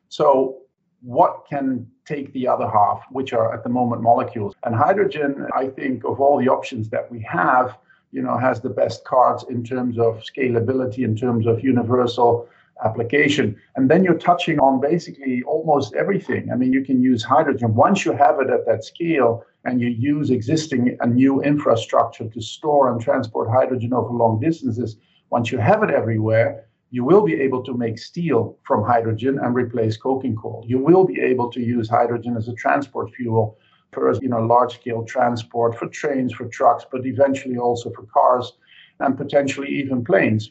So 0.08 0.58
what 1.02 1.44
can 1.48 1.86
take 2.04 2.32
the 2.32 2.46
other 2.46 2.68
half, 2.68 3.02
which 3.10 3.32
are 3.32 3.52
at 3.52 3.62
the 3.62 3.68
moment 3.68 4.02
molecules? 4.02 4.54
And 4.64 4.74
hydrogen, 4.74 5.46
I 5.54 5.68
think, 5.68 6.04
of 6.04 6.20
all 6.20 6.38
the 6.38 6.48
options 6.48 6.88
that 6.90 7.10
we 7.10 7.20
have, 7.22 7.76
you 8.12 8.22
know, 8.22 8.38
has 8.38 8.60
the 8.60 8.70
best 8.70 9.04
cards 9.04 9.44
in 9.48 9.64
terms 9.64 9.98
of 9.98 10.22
scalability, 10.22 10.98
in 10.98 11.16
terms 11.16 11.46
of 11.46 11.62
universal 11.62 12.48
application. 12.84 13.56
And 13.76 13.90
then 13.90 14.04
you're 14.04 14.18
touching 14.18 14.58
on 14.58 14.80
basically 14.80 15.42
almost 15.46 15.94
everything. 15.94 16.50
I 16.52 16.56
mean, 16.56 16.72
you 16.72 16.84
can 16.84 17.02
use 17.02 17.22
hydrogen 17.22 17.74
once 17.74 18.04
you 18.04 18.12
have 18.12 18.40
it 18.40 18.50
at 18.50 18.66
that 18.66 18.84
scale 18.84 19.44
and 19.64 19.80
you 19.80 19.88
use 19.88 20.30
existing 20.30 20.96
and 21.00 21.14
new 21.14 21.42
infrastructure 21.42 22.28
to 22.28 22.40
store 22.40 22.90
and 22.90 23.00
transport 23.00 23.48
hydrogen 23.50 23.92
over 23.92 24.10
long 24.10 24.40
distances. 24.40 24.96
Once 25.30 25.50
you 25.50 25.58
have 25.58 25.82
it 25.82 25.90
everywhere, 25.90 26.66
you 26.90 27.04
will 27.04 27.22
be 27.22 27.34
able 27.34 27.62
to 27.64 27.74
make 27.74 27.98
steel 27.98 28.56
from 28.62 28.82
hydrogen 28.82 29.38
and 29.42 29.54
replace 29.54 29.96
coking 29.96 30.36
coal. 30.36 30.64
You 30.66 30.78
will 30.78 31.04
be 31.04 31.20
able 31.20 31.50
to 31.50 31.60
use 31.60 31.88
hydrogen 31.88 32.36
as 32.36 32.48
a 32.48 32.54
transport 32.54 33.14
fuel 33.14 33.58
for 33.92 34.12
you 34.22 34.28
know 34.28 34.40
large 34.40 34.74
scale 34.74 35.04
transport 35.04 35.78
for 35.78 35.88
trains, 35.88 36.32
for 36.32 36.46
trucks, 36.48 36.86
but 36.90 37.06
eventually 37.06 37.58
also 37.58 37.90
for 37.90 38.04
cars 38.04 38.52
and 39.00 39.16
potentially 39.16 39.68
even 39.68 40.04
planes 40.04 40.50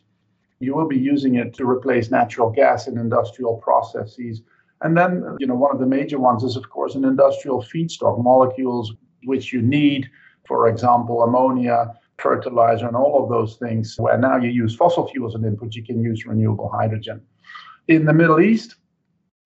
you 0.59 0.75
will 0.75 0.87
be 0.87 0.97
using 0.97 1.35
it 1.35 1.53
to 1.55 1.69
replace 1.69 2.09
natural 2.09 2.49
gas 2.49 2.87
in 2.87 2.97
industrial 2.97 3.57
processes. 3.57 4.41
And 4.81 4.97
then, 4.97 5.35
you 5.39 5.47
know, 5.47 5.55
one 5.55 5.73
of 5.73 5.79
the 5.79 5.85
major 5.85 6.19
ones 6.19 6.43
is, 6.43 6.55
of 6.55 6.69
course, 6.69 6.95
an 6.95 7.05
industrial 7.05 7.61
feedstock 7.61 8.23
molecules 8.23 8.93
which 9.23 9.51
you 9.51 9.61
need, 9.61 10.09
for 10.47 10.67
example, 10.67 11.23
ammonia, 11.23 11.95
fertilizer, 12.17 12.87
and 12.87 12.95
all 12.95 13.23
of 13.23 13.29
those 13.29 13.57
things. 13.57 13.95
Where 13.97 14.17
now 14.17 14.37
you 14.37 14.49
use 14.49 14.75
fossil 14.75 15.07
fuels 15.07 15.35
as 15.35 15.41
an 15.41 15.47
input, 15.47 15.75
you 15.75 15.83
can 15.83 16.01
use 16.01 16.25
renewable 16.25 16.69
hydrogen. 16.69 17.21
In 17.87 18.05
the 18.05 18.13
Middle 18.13 18.39
East, 18.39 18.75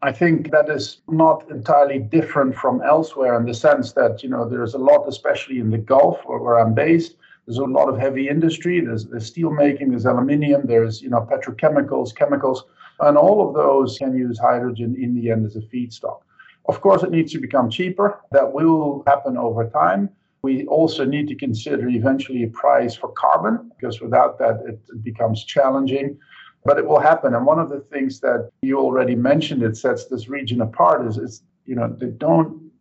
I 0.01 0.12
think 0.12 0.51
that 0.51 0.70
is 0.70 1.01
not 1.08 1.50
entirely 1.51 2.00
different 2.00 2.56
from 2.56 2.82
elsewhere 2.82 3.38
in 3.39 3.46
the 3.46 3.53
sense 3.53 3.94
that, 3.94 4.24
you 4.24 4.30
know, 4.30 4.50
there's 4.50 4.74
a 4.74 4.80
lot, 4.80 5.08
especially 5.08 5.60
in 5.60 5.70
the 5.70 5.77
Gulf 5.77 6.20
where, 6.25 6.39
where 6.39 6.60
I'm 6.60 6.74
based, 6.74 7.15
there's 7.46 7.58
a 7.58 7.64
lot 7.64 7.90
of 7.90 7.98
heavy 7.98 8.30
industry. 8.30 8.82
There's, 8.82 9.06
there's 9.06 9.26
steel 9.26 9.52
making, 9.52 9.90
there's 9.90 10.06
aluminium, 10.06 10.66
there's, 10.66 11.02
you 11.02 11.10
know, 11.10 11.28
petrochemicals, 11.30 12.16
chemicals, 12.16 12.64
and 13.00 13.18
all 13.18 13.48
of 13.48 13.56
those 13.56 13.98
can 13.98 14.16
use 14.16 14.40
hydrogen 14.40 14.96
in 15.00 15.16
the 15.16 15.32
end 15.32 15.46
as 15.46 15.56
a 15.56 15.62
feedstock. 15.62 16.20
Of 16.68 16.82
course, 16.82 17.04
it 17.04 17.12
needs 17.12 17.32
to 17.34 17.40
become 17.40 17.70
cheaper. 17.70 18.22
That 18.32 18.54
will 18.54 19.04
happen 19.08 19.38
over 19.38 19.68
time. 19.68 20.10
We 20.44 20.66
also 20.68 21.06
need 21.06 21.28
to 21.30 21.36
consider 21.36 21.90
eventually 21.90 22.44
a 22.44 22.48
price 22.48 22.96
for 22.96 23.12
carbon, 23.14 23.72
because 23.76 24.02
without 24.02 24.38
that, 24.40 24.62
it 24.68 25.04
becomes 25.04 25.44
challenging 25.44 26.18
but 26.64 26.78
it 26.78 26.86
will 26.86 27.00
happen. 27.00 27.34
And 27.34 27.46
one 27.46 27.60
of 27.60 27.70
the 27.70 27.80
things 27.80 28.20
that 28.20 28.50
you 28.62 28.80
already 28.80 29.16
mentioned 29.16 29.64
it 29.64 29.78
sets 29.78 30.06
this 30.06 30.28
region 30.28 30.62
apart 30.62 31.06
is, 31.08 31.18
is 31.18 31.44
you 31.66 31.76
know 31.76 31.96
they 32.00 32.08
don't 32.08 32.72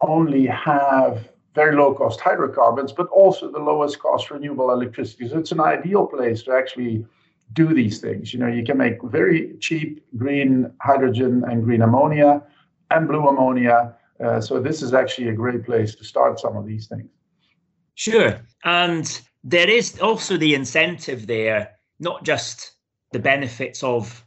only 0.00 0.46
have 0.46 1.28
very 1.56 1.74
low 1.74 1.92
cost 1.94 2.20
hydrocarbons, 2.20 2.92
but 2.92 3.08
also 3.08 3.50
the 3.50 3.58
lowest 3.58 3.98
cost 3.98 4.30
renewable 4.30 4.70
electricity. 4.70 5.28
So 5.28 5.38
it's 5.38 5.52
an 5.52 5.60
ideal 5.60 6.06
place 6.06 6.42
to 6.44 6.52
actually 6.52 7.04
do 7.54 7.74
these 7.74 7.98
things. 7.98 8.32
You 8.32 8.38
know, 8.40 8.46
you 8.46 8.62
can 8.62 8.76
make 8.76 9.02
very 9.02 9.56
cheap 9.58 10.04
green 10.16 10.70
hydrogen 10.80 11.44
and 11.48 11.64
green 11.64 11.82
ammonia 11.82 12.42
and 12.90 13.08
blue 13.08 13.26
ammonia. 13.26 13.96
Uh, 14.22 14.40
so 14.40 14.60
this 14.60 14.82
is 14.82 14.94
actually 14.94 15.28
a 15.28 15.32
great 15.32 15.64
place 15.64 15.94
to 15.96 16.04
start 16.04 16.38
some 16.38 16.56
of 16.56 16.66
these 16.66 16.86
things. 16.86 17.08
Sure. 17.94 18.38
And 18.64 19.20
there 19.42 19.70
is 19.70 19.98
also 20.00 20.36
the 20.36 20.54
incentive 20.54 21.26
there, 21.26 21.72
not 21.98 22.22
just 22.22 22.72
the 23.12 23.18
benefits 23.18 23.82
of 23.82 24.22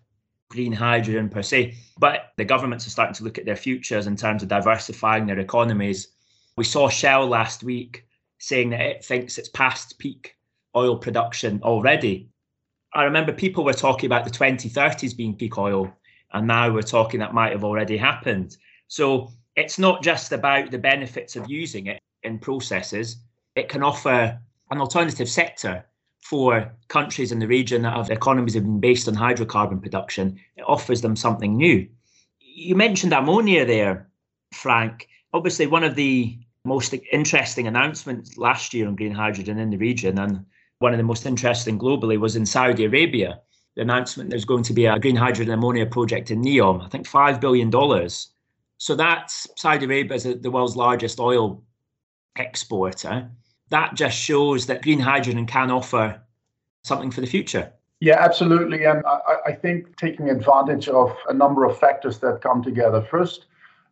green 0.50 0.74
hydrogen 0.74 1.30
per 1.30 1.44
se, 1.44 1.76
but 2.00 2.32
the 2.38 2.46
governments 2.46 2.88
are 2.88 2.90
starting 2.90 3.14
to 3.14 3.24
look 3.24 3.38
at 3.38 3.46
their 3.46 3.56
futures 3.56 4.08
in 4.08 4.16
terms 4.16 4.42
of 4.42 4.50
diversifying 4.50 5.28
their 5.28 5.38
economies. 5.38 6.08
We 6.60 6.66
saw 6.66 6.90
Shell 6.90 7.28
last 7.28 7.64
week 7.64 8.06
saying 8.38 8.72
that 8.72 8.82
it 8.82 9.06
thinks 9.06 9.38
it's 9.38 9.48
past 9.48 9.98
peak 9.98 10.36
oil 10.76 10.98
production 10.98 11.62
already. 11.64 12.28
I 12.94 13.04
remember 13.04 13.32
people 13.32 13.64
were 13.64 13.72
talking 13.72 14.08
about 14.08 14.26
the 14.26 14.30
2030s 14.30 15.16
being 15.16 15.38
peak 15.38 15.58
oil, 15.58 15.90
and 16.34 16.46
now 16.46 16.70
we're 16.70 16.82
talking 16.82 17.22
that 17.22 17.34
might 17.34 17.54
have 17.54 17.64
already 17.64 17.96
happened. 17.96 18.58
So 18.90 19.32
it's 19.56 19.80
not 19.80 20.04
just 20.04 20.34
about 20.34 20.70
the 20.70 20.78
benefits 20.78 21.38
of 21.38 21.50
using 21.50 21.88
it 21.88 22.02
in 22.24 22.40
processes, 22.40 23.16
it 23.56 23.70
can 23.70 23.82
offer 23.82 24.38
an 24.70 24.82
alternative 24.82 25.30
sector 25.30 25.86
for 26.20 26.70
countries 26.90 27.32
in 27.32 27.40
the 27.40 27.48
region 27.48 27.84
that 27.84 27.96
have 27.96 28.10
economies 28.10 28.56
have 28.56 28.66
been 28.66 28.82
based 28.82 29.08
on 29.08 29.16
hydrocarbon 29.16 29.82
production, 29.82 30.38
it 30.58 30.64
offers 30.68 31.00
them 31.00 31.16
something 31.16 31.56
new. 31.56 31.88
You 32.42 32.76
mentioned 32.76 33.14
ammonia 33.14 33.66
there, 33.66 34.10
Frank. 34.54 35.08
Obviously, 35.32 35.68
one 35.68 35.86
of 35.86 35.96
the 35.96 36.38
most 36.70 36.94
interesting 37.12 37.68
announcements 37.68 38.38
last 38.38 38.74
year 38.74 38.88
on 38.88 38.96
green 38.96 39.12
hydrogen 39.12 39.60
in 39.60 39.70
the 39.70 39.78
region, 39.78 40.18
and 40.20 40.46
one 40.80 40.94
of 40.94 40.98
the 40.98 41.04
most 41.04 41.26
interesting 41.26 41.78
globally, 41.78 42.18
was 42.18 42.36
in 42.36 42.46
Saudi 42.46 42.86
Arabia. 42.86 43.42
The 43.76 43.82
announcement 43.82 44.30
there's 44.30 44.46
going 44.46 44.64
to 44.64 44.74
be 44.74 44.86
a 44.86 45.00
green 45.00 45.16
hydrogen 45.16 45.54
ammonia 45.54 45.86
project 45.86 46.32
in 46.32 46.42
Neom, 46.42 46.86
I 46.86 46.88
think 46.90 47.08
$5 47.08 47.42
billion. 47.42 47.70
So 48.78 48.96
that's 48.96 49.48
Saudi 49.58 49.86
Arabia 49.86 50.16
is 50.16 50.24
the 50.24 50.52
world's 50.52 50.76
largest 50.76 51.20
oil 51.20 51.62
exporter 52.36 53.30
that 53.70 53.96
just 53.96 54.18
shows 54.18 54.66
that 54.66 54.82
green 54.82 55.00
hydrogen 55.00 55.46
can 55.46 55.72
offer 55.72 56.22
something 56.84 57.12
for 57.12 57.22
the 57.22 57.28
future. 57.28 57.72
Yeah, 58.00 58.18
absolutely. 58.20 58.86
And 58.86 59.04
I, 59.06 59.36
I, 59.48 59.54
think 59.54 59.98
taking 59.98 60.30
advantage 60.30 60.88
of 60.88 61.16
a 61.28 61.34
number 61.34 61.66
of 61.66 61.78
factors 61.78 62.20
that 62.20 62.42
come 62.42 62.64
together. 62.64 63.02
First, 63.02 63.46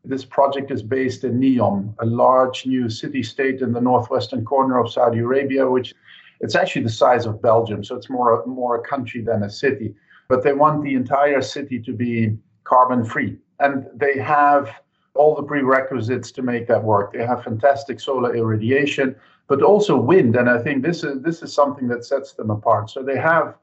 this 0.07 0.25
project 0.25 0.71
is 0.71 0.83
based 0.83 1.23
in 1.23 1.39
Neom, 1.39 1.93
a 1.99 2.05
large 2.05 2.65
new 2.65 2.89
city 2.89 3.23
state 3.23 3.61
in 3.61 3.73
the 3.73 3.81
northwestern 3.81 4.43
corner 4.45 4.79
of 4.79 4.91
Saudi 4.91 5.19
Arabia, 5.19 5.69
which 5.69 5.93
it's 6.39 6.55
actually 6.55 6.83
the 6.83 6.89
size 6.89 7.25
of 7.25 7.41
Belgium. 7.41 7.83
So 7.83 7.95
it's 7.95 8.09
more, 8.09 8.45
more 8.45 8.75
a 8.75 8.81
country 8.81 9.21
than 9.21 9.43
a 9.43 9.49
city. 9.49 9.95
But 10.27 10.43
they 10.43 10.53
want 10.53 10.83
the 10.83 10.93
entire 10.93 11.41
city 11.41 11.79
to 11.79 11.93
be 11.93 12.37
carbon 12.63 13.03
free. 13.03 13.37
And 13.59 13.87
they 13.95 14.17
have 14.19 14.69
all 15.15 15.35
the 15.35 15.43
prerequisites 15.43 16.31
to 16.33 16.41
make 16.41 16.67
that 16.67 16.83
work. 16.83 17.13
They 17.13 17.25
have 17.25 17.43
fantastic 17.43 17.99
solar 17.99 18.35
irradiation 18.35 19.15
but 19.47 19.61
also 19.61 19.97
wind. 19.97 20.35
And 20.35 20.49
I 20.49 20.59
think 20.61 20.83
this 20.83 21.03
is 21.03 21.21
this 21.21 21.41
is 21.41 21.53
something 21.53 21.87
that 21.87 22.05
sets 22.05 22.33
them 22.33 22.49
apart. 22.49 22.89
So 22.89 23.01
they 23.01 23.17
have 23.17 23.55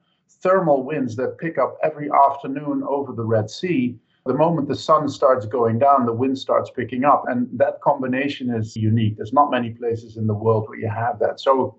thermal 0.42 0.82
winds 0.82 1.16
that 1.16 1.38
pick 1.38 1.58
up 1.58 1.76
every 1.82 2.10
afternoon 2.10 2.82
over 2.88 3.12
the 3.12 3.24
Red 3.24 3.50
Sea. 3.50 3.96
The 4.26 4.32
moment 4.32 4.68
the 4.68 4.74
sun 4.74 5.06
starts 5.10 5.44
going 5.44 5.78
down, 5.78 6.06
the 6.06 6.12
wind 6.12 6.38
starts 6.38 6.70
picking 6.70 7.04
up, 7.04 7.24
and 7.28 7.46
that 7.58 7.82
combination 7.82 8.48
is 8.54 8.74
unique. 8.74 9.18
There's 9.18 9.34
not 9.34 9.50
many 9.50 9.70
places 9.70 10.16
in 10.16 10.26
the 10.26 10.32
world 10.32 10.66
where 10.66 10.78
you 10.78 10.88
have 10.88 11.18
that. 11.18 11.40
So 11.40 11.76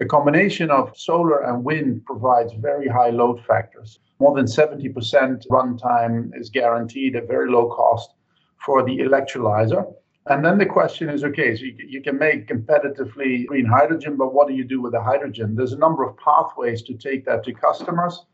a 0.00 0.04
combination 0.04 0.70
of 0.70 0.96
solar 0.96 1.40
and 1.40 1.64
wind 1.64 2.04
provides 2.04 2.52
very 2.52 2.86
high 2.86 3.10
load 3.10 3.44
factors. 3.44 3.98
More 4.20 4.32
than 4.36 4.46
70% 4.46 4.94
runtime 5.48 6.30
is 6.38 6.50
guaranteed 6.50 7.16
at 7.16 7.26
very 7.26 7.50
low 7.50 7.68
cost 7.68 8.14
for 8.64 8.84
the 8.84 8.98
electrolyzer. 8.98 9.92
And 10.26 10.44
then 10.44 10.58
the 10.58 10.66
question 10.66 11.08
is 11.08 11.24
okay, 11.24 11.56
so 11.56 11.64
you, 11.64 11.74
you 11.84 12.00
can 12.00 12.16
make 12.16 12.46
competitively 12.46 13.46
green 13.46 13.66
hydrogen, 13.66 14.16
but 14.16 14.32
what 14.32 14.46
do 14.46 14.54
you 14.54 14.62
do 14.62 14.80
with 14.80 14.92
the 14.92 15.02
hydrogen? 15.02 15.56
There's 15.56 15.72
a 15.72 15.78
number 15.78 16.04
of 16.04 16.16
pathways 16.18 16.82
to 16.82 16.94
take 16.94 17.24
that 17.24 17.42
to 17.44 17.52
customers. 17.52 18.24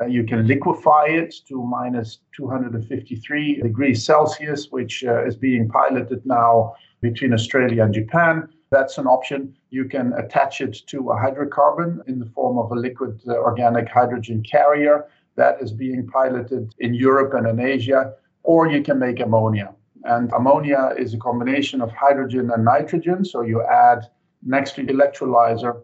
Uh, 0.00 0.06
you 0.06 0.24
can 0.24 0.46
liquefy 0.46 1.06
it 1.06 1.34
to 1.48 1.62
minus 1.62 2.18
253 2.36 3.62
degrees 3.62 4.04
Celsius, 4.04 4.70
which 4.70 5.04
uh, 5.04 5.24
is 5.24 5.36
being 5.36 5.68
piloted 5.68 6.24
now 6.26 6.74
between 7.00 7.32
Australia 7.32 7.82
and 7.84 7.94
Japan. 7.94 8.48
That's 8.70 8.98
an 8.98 9.06
option. 9.06 9.56
You 9.70 9.84
can 9.86 10.12
attach 10.14 10.60
it 10.60 10.76
to 10.88 11.10
a 11.10 11.16
hydrocarbon 11.16 12.06
in 12.08 12.18
the 12.18 12.26
form 12.26 12.58
of 12.58 12.70
a 12.72 12.74
liquid 12.74 13.20
uh, 13.26 13.36
organic 13.36 13.88
hydrogen 13.88 14.42
carrier. 14.42 15.06
That 15.36 15.62
is 15.62 15.72
being 15.72 16.06
piloted 16.06 16.74
in 16.78 16.92
Europe 16.94 17.32
and 17.34 17.46
in 17.46 17.60
Asia. 17.60 18.14
Or 18.42 18.68
you 18.68 18.82
can 18.82 18.98
make 18.98 19.20
ammonia. 19.20 19.74
And 20.04 20.32
ammonia 20.32 20.94
is 20.96 21.14
a 21.14 21.18
combination 21.18 21.80
of 21.80 21.90
hydrogen 21.90 22.50
and 22.50 22.64
nitrogen. 22.64 23.24
So 23.24 23.42
you 23.42 23.62
add 23.62 24.06
next 24.44 24.74
to 24.76 24.84
electrolyzer 24.84 25.82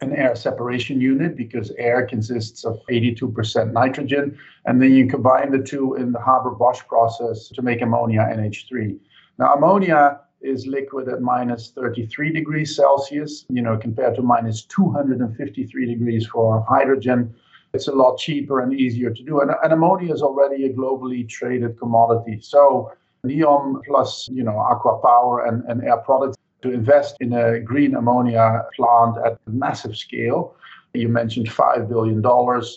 an 0.00 0.14
air 0.14 0.36
separation 0.36 1.00
unit 1.00 1.36
because 1.36 1.72
air 1.78 2.06
consists 2.06 2.64
of 2.64 2.80
82% 2.88 3.72
nitrogen. 3.72 4.38
And 4.64 4.80
then 4.80 4.94
you 4.94 5.08
combine 5.08 5.50
the 5.50 5.58
two 5.58 5.94
in 5.94 6.12
the 6.12 6.20
Haber 6.20 6.50
Bosch 6.50 6.80
process 6.88 7.48
to 7.48 7.62
make 7.62 7.82
ammonia 7.82 8.20
NH3. 8.20 8.98
Now, 9.38 9.54
ammonia 9.54 10.20
is 10.40 10.66
liquid 10.68 11.08
at 11.08 11.20
minus 11.20 11.70
33 11.70 12.32
degrees 12.32 12.76
Celsius, 12.76 13.44
you 13.48 13.60
know, 13.60 13.76
compared 13.76 14.14
to 14.16 14.22
minus 14.22 14.62
253 14.66 15.86
degrees 15.86 16.26
for 16.26 16.64
hydrogen. 16.68 17.34
It's 17.74 17.88
a 17.88 17.92
lot 17.92 18.18
cheaper 18.18 18.60
and 18.60 18.72
easier 18.72 19.10
to 19.10 19.22
do. 19.24 19.40
And, 19.40 19.50
and 19.62 19.72
ammonia 19.72 20.12
is 20.14 20.22
already 20.22 20.66
a 20.66 20.72
globally 20.72 21.28
traded 21.28 21.78
commodity. 21.78 22.38
So 22.40 22.92
Neom 23.26 23.82
plus, 23.84 24.28
you 24.30 24.44
know, 24.44 24.52
ACWA 24.52 25.02
Power 25.02 25.46
and, 25.46 25.64
and 25.64 25.82
Air 25.82 25.98
Products 25.98 26.36
to 26.62 26.72
invest 26.72 27.16
in 27.20 27.32
a 27.32 27.60
green 27.60 27.94
ammonia 27.94 28.64
plant 28.74 29.16
at 29.24 29.38
massive 29.46 29.96
scale. 29.96 30.56
You 30.94 31.08
mentioned 31.08 31.48
$5 31.48 31.88
billion. 31.88 32.22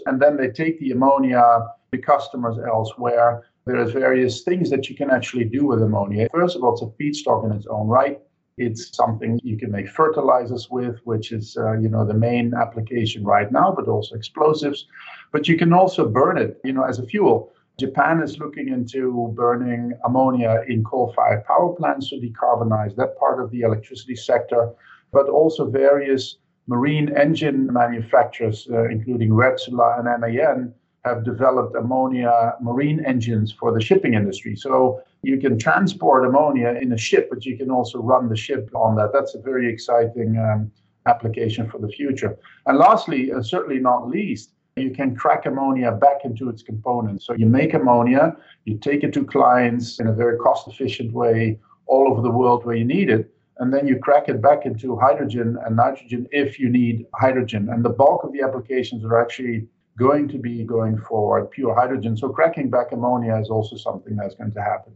And 0.05 0.21
then 0.21 0.37
they 0.37 0.49
take 0.49 0.79
the 0.79 0.91
ammonia 0.91 1.67
to 1.91 1.97
customers 1.97 2.57
elsewhere. 2.67 3.47
There's 3.65 3.91
various 3.91 4.41
things 4.41 4.69
that 4.69 4.89
you 4.89 4.95
can 4.95 5.11
actually 5.11 5.45
do 5.45 5.65
with 5.65 5.81
ammonia. 5.81 6.27
First 6.31 6.55
of 6.55 6.63
all, 6.63 6.73
it's 6.73 6.81
a 6.81 6.87
feedstock 7.01 7.45
in 7.45 7.51
its 7.51 7.67
own 7.67 7.87
right. 7.87 8.19
It's 8.57 8.95
something 8.95 9.39
you 9.43 9.57
can 9.57 9.71
make 9.71 9.89
fertilizers 9.89 10.69
with, 10.69 10.99
which 11.05 11.31
is, 11.31 11.57
uh, 11.57 11.73
you 11.79 11.89
know, 11.89 12.05
the 12.05 12.13
main 12.13 12.53
application 12.53 13.23
right 13.23 13.51
now, 13.51 13.73
but 13.75 13.87
also 13.87 14.15
explosives. 14.15 14.87
But 15.31 15.47
you 15.47 15.57
can 15.57 15.73
also 15.73 16.07
burn 16.07 16.37
it, 16.37 16.59
you 16.63 16.73
know, 16.73 16.83
as 16.83 16.99
a 16.99 17.05
fuel. 17.05 17.53
Japan 17.81 18.21
is 18.21 18.37
looking 18.37 18.67
into 18.69 19.33
burning 19.35 19.93
ammonia 20.07 20.63
in 20.67 20.83
coal 20.83 21.11
fired 21.15 21.43
power 21.45 21.73
plants 21.79 22.09
to 22.09 22.17
decarbonize 22.25 22.95
that 22.95 23.17
part 23.17 23.37
of 23.43 23.49
the 23.49 23.61
electricity 23.61 24.15
sector, 24.15 24.71
but 25.11 25.27
also 25.27 25.61
various 25.85 26.37
marine 26.67 27.07
engine 27.25 27.59
manufacturers, 27.73 28.67
uh, 28.71 28.83
including 28.95 29.29
Wärtsilä 29.31 29.89
and 29.97 30.07
MAN, 30.21 30.73
have 31.05 31.23
developed 31.23 31.75
ammonia 31.75 32.53
marine 32.61 32.99
engines 33.13 33.51
for 33.59 33.73
the 33.73 33.81
shipping 33.81 34.13
industry. 34.13 34.55
So 34.55 35.01
you 35.23 35.37
can 35.39 35.57
transport 35.57 36.25
ammonia 36.29 36.71
in 36.83 36.93
a 36.93 36.97
ship, 36.97 37.29
but 37.31 37.45
you 37.47 37.57
can 37.57 37.71
also 37.71 37.97
run 37.99 38.29
the 38.29 38.37
ship 38.37 38.69
on 38.75 38.95
that. 38.97 39.09
That's 39.11 39.33
a 39.33 39.41
very 39.41 39.67
exciting 39.73 40.37
um, 40.37 40.71
application 41.07 41.67
for 41.67 41.79
the 41.79 41.89
future. 41.89 42.37
And 42.67 42.77
lastly, 42.77 43.31
uh, 43.31 43.41
certainly 43.41 43.79
not 43.79 44.07
least, 44.07 44.50
you 44.75 44.91
can 44.91 45.15
crack 45.15 45.45
ammonia 45.45 45.91
back 45.91 46.23
into 46.23 46.49
its 46.49 46.63
components. 46.63 47.25
So 47.25 47.33
you 47.33 47.45
make 47.45 47.73
ammonia, 47.73 48.35
you 48.65 48.77
take 48.77 49.03
it 49.03 49.13
to 49.13 49.25
clients 49.25 49.99
in 49.99 50.07
a 50.07 50.13
very 50.13 50.37
cost 50.37 50.67
efficient 50.67 51.11
way 51.13 51.59
all 51.87 52.09
over 52.09 52.21
the 52.21 52.31
world 52.31 52.65
where 52.65 52.75
you 52.75 52.85
need 52.85 53.09
it. 53.09 53.33
And 53.57 53.73
then 53.73 53.85
you 53.85 53.99
crack 53.99 54.29
it 54.29 54.41
back 54.41 54.65
into 54.65 54.97
hydrogen 54.97 55.57
and 55.65 55.75
nitrogen 55.75 56.27
if 56.31 56.57
you 56.57 56.69
need 56.69 57.05
hydrogen. 57.13 57.69
And 57.69 57.83
the 57.83 57.89
bulk 57.89 58.23
of 58.23 58.31
the 58.31 58.41
applications 58.41 59.03
are 59.03 59.21
actually 59.21 59.67
going 59.99 60.29
to 60.29 60.37
be 60.37 60.63
going 60.63 60.97
forward 60.97 61.51
pure 61.51 61.75
hydrogen. 61.75 62.15
So 62.15 62.29
cracking 62.29 62.69
back 62.69 62.91
ammonia 62.91 63.37
is 63.39 63.49
also 63.49 63.75
something 63.75 64.15
that's 64.15 64.35
going 64.35 64.53
to 64.53 64.61
happen. 64.61 64.95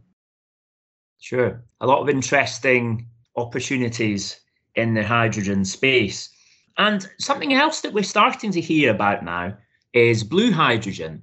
Sure. 1.20 1.62
A 1.80 1.86
lot 1.86 2.00
of 2.00 2.08
interesting 2.08 3.06
opportunities 3.36 4.40
in 4.74 4.94
the 4.94 5.04
hydrogen 5.04 5.64
space. 5.64 6.30
And 6.78 7.08
something 7.18 7.52
else 7.52 7.82
that 7.82 7.92
we're 7.92 8.04
starting 8.04 8.50
to 8.52 8.60
hear 8.60 8.90
about 8.90 9.24
now 9.24 9.56
is 9.96 10.22
blue 10.22 10.52
hydrogen. 10.52 11.22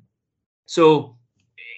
So, 0.65 1.15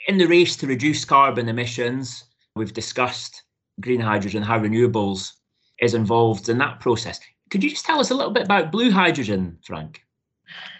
in 0.07 0.17
the 0.17 0.25
race 0.25 0.55
to 0.57 0.67
reduce 0.67 1.03
carbon 1.03 1.49
emissions, 1.49 2.23
we've 2.55 2.73
discussed 2.73 3.43
green 3.81 3.99
hydrogen, 3.99 4.41
how 4.41 4.59
renewables 4.59 5.33
is 5.79 5.93
involved 5.93 6.47
in 6.47 6.57
that 6.59 6.79
process. 6.79 7.19
Could 7.49 7.63
you 7.63 7.69
just 7.69 7.85
tell 7.85 7.99
us 7.99 8.11
a 8.11 8.15
little 8.15 8.31
bit 8.31 8.43
about 8.43 8.71
blue 8.71 8.91
hydrogen, 8.91 9.57
Frank? 9.65 10.01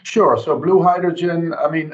Sure. 0.03 0.37
So, 0.37 0.57
blue 0.57 0.81
hydrogen, 0.81 1.53
I 1.53 1.69
mean, 1.69 1.93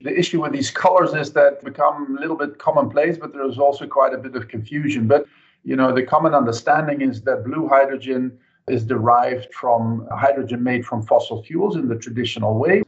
the 0.00 0.18
issue 0.18 0.40
with 0.42 0.52
these 0.52 0.70
colors 0.70 1.12
is 1.12 1.32
that 1.34 1.62
become 1.62 2.16
a 2.16 2.20
little 2.20 2.36
bit 2.36 2.58
commonplace, 2.58 3.18
but 3.18 3.34
there's 3.34 3.58
also 3.58 3.86
quite 3.86 4.14
a 4.14 4.18
bit 4.18 4.34
of 4.34 4.48
confusion. 4.48 5.06
But 5.06 5.26
you 5.64 5.76
know, 5.76 5.92
the 5.92 6.04
common 6.04 6.34
understanding 6.34 7.02
is 7.02 7.20
that 7.22 7.44
blue 7.44 7.68
hydrogen 7.68 8.38
is 8.66 8.84
derived 8.84 9.52
from 9.52 10.08
hydrogen 10.10 10.62
made 10.62 10.86
from 10.86 11.02
fossil 11.02 11.42
fuels 11.42 11.76
in 11.76 11.88
the 11.88 11.96
traditional 11.96 12.56
way. 12.56 12.82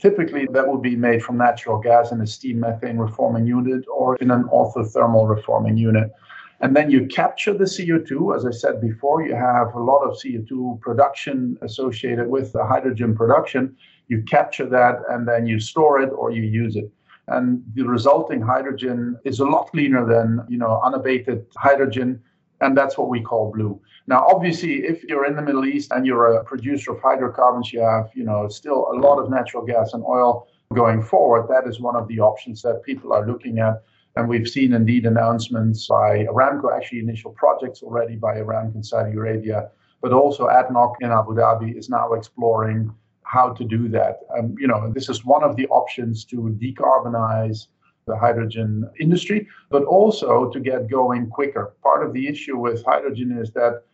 Typically, 0.00 0.46
that 0.52 0.66
would 0.66 0.82
be 0.82 0.96
made 0.96 1.22
from 1.22 1.36
natural 1.36 1.78
gas 1.78 2.12
in 2.12 2.20
a 2.20 2.26
steam 2.26 2.60
methane 2.60 2.98
reforming 2.98 3.46
unit 3.46 3.84
or 3.92 4.16
in 4.16 4.30
an 4.30 4.44
autothermal 4.44 5.28
reforming 5.28 5.76
unit. 5.76 6.10
And 6.60 6.76
then 6.76 6.90
you 6.90 7.06
capture 7.06 7.52
the 7.52 7.64
CO2. 7.64 8.36
As 8.36 8.46
I 8.46 8.52
said 8.52 8.80
before, 8.80 9.26
you 9.26 9.34
have 9.34 9.74
a 9.74 9.82
lot 9.82 10.02
of 10.02 10.16
CO2 10.16 10.80
production 10.80 11.58
associated 11.62 12.28
with 12.28 12.52
the 12.52 12.64
hydrogen 12.64 13.16
production. 13.16 13.76
You 14.06 14.22
capture 14.22 14.66
that 14.66 15.00
and 15.10 15.26
then 15.26 15.46
you 15.46 15.58
store 15.58 16.00
it 16.00 16.10
or 16.10 16.30
you 16.30 16.42
use 16.42 16.76
it. 16.76 16.88
And 17.26 17.62
the 17.74 17.82
resulting 17.82 18.40
hydrogen 18.40 19.18
is 19.24 19.40
a 19.40 19.44
lot 19.44 19.72
cleaner 19.72 20.06
than, 20.06 20.44
you 20.48 20.58
know, 20.58 20.80
unabated 20.84 21.46
hydrogen. 21.56 22.22
And 22.62 22.76
that's 22.76 22.96
what 22.96 23.08
we 23.10 23.20
call 23.20 23.52
blue. 23.52 23.78
Now, 24.06 24.26
obviously, 24.26 24.84
if 24.84 25.04
you're 25.04 25.26
in 25.26 25.36
the 25.36 25.42
Middle 25.42 25.66
East 25.66 25.92
and 25.92 26.06
you're 26.06 26.34
a 26.34 26.44
producer 26.44 26.92
of 26.92 27.02
hydrocarbons, 27.02 27.72
you 27.72 27.80
have, 27.80 28.10
you 28.14 28.24
know, 28.24 28.48
still 28.48 28.86
a 28.92 28.96
lot 28.98 29.18
of 29.18 29.30
natural 29.30 29.64
gas 29.64 29.92
and 29.92 30.02
oil 30.04 30.46
going 30.72 31.02
forward. 31.02 31.48
That 31.48 31.68
is 31.68 31.80
one 31.80 31.96
of 31.96 32.08
the 32.08 32.20
options 32.20 32.62
that 32.62 32.82
people 32.82 33.12
are 33.12 33.26
looking 33.26 33.58
at 33.58 33.82
and 34.16 34.28
we've 34.28 34.48
seen 34.48 34.74
indeed 34.74 35.06
announcements 35.06 35.86
by 35.86 36.24
Aramco, 36.24 36.74
actually 36.74 37.00
initial 37.00 37.30
projects 37.32 37.82
already 37.82 38.16
by 38.16 38.36
Aramco 38.36 38.74
in 38.74 38.82
Saudi 38.82 39.12
Arabia, 39.12 39.70
but 40.02 40.12
also 40.12 40.48
ADNOC 40.48 40.96
in 41.00 41.10
Abu 41.10 41.34
Dhabi 41.34 41.78
is 41.78 41.88
now 41.88 42.12
exploring 42.12 42.92
how 43.22 43.54
to 43.54 43.64
do 43.64 43.88
that. 43.88 44.20
Um, 44.36 44.54
you 44.58 44.68
know, 44.68 44.92
this 44.92 45.08
is 45.08 45.24
one 45.24 45.42
of 45.42 45.56
the 45.56 45.66
options 45.68 46.24
to 46.26 46.36
decarbonize 46.60 47.68
the 48.06 48.16
hydrogen 48.16 48.88
industry, 49.00 49.46
but 49.70 49.84
also 49.84 50.50
to 50.50 50.60
get 50.60 50.90
going 50.90 51.28
quicker. 51.28 51.74
Part 51.82 52.04
of 52.04 52.12
the 52.12 52.26
issue 52.26 52.58
with 52.58 52.84
hydrogen 52.84 53.38
is 53.38 53.50
that, 53.52 53.84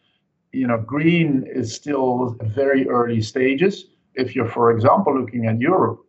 you 0.52 0.66
know, 0.66 0.78
green 0.78 1.46
is 1.46 1.74
still 1.74 2.36
very 2.42 2.88
early 2.88 3.20
stages. 3.20 3.86
If 4.14 4.34
you're, 4.34 4.48
for 4.48 4.70
example, 4.70 5.18
looking 5.18 5.46
at 5.46 5.60
Europe, 5.60 6.04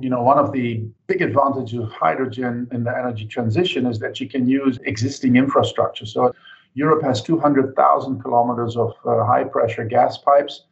you 0.00 0.10
know, 0.10 0.22
one 0.22 0.38
of 0.38 0.52
the 0.52 0.86
big 1.06 1.22
advantages 1.22 1.78
of 1.78 1.90
hydrogen 1.90 2.68
in 2.70 2.84
the 2.84 2.96
energy 2.96 3.26
transition 3.26 3.86
is 3.86 3.98
that 4.00 4.20
you 4.20 4.28
can 4.28 4.46
use 4.46 4.78
existing 4.84 5.36
infrastructure. 5.36 6.04
So 6.04 6.34
Europe 6.74 7.02
has 7.02 7.22
200,000 7.22 8.22
kilometers 8.22 8.76
of 8.76 8.92
uh, 9.06 9.24
high 9.24 9.44
pressure 9.44 9.84
gas 9.84 10.18
pipes. 10.18 10.64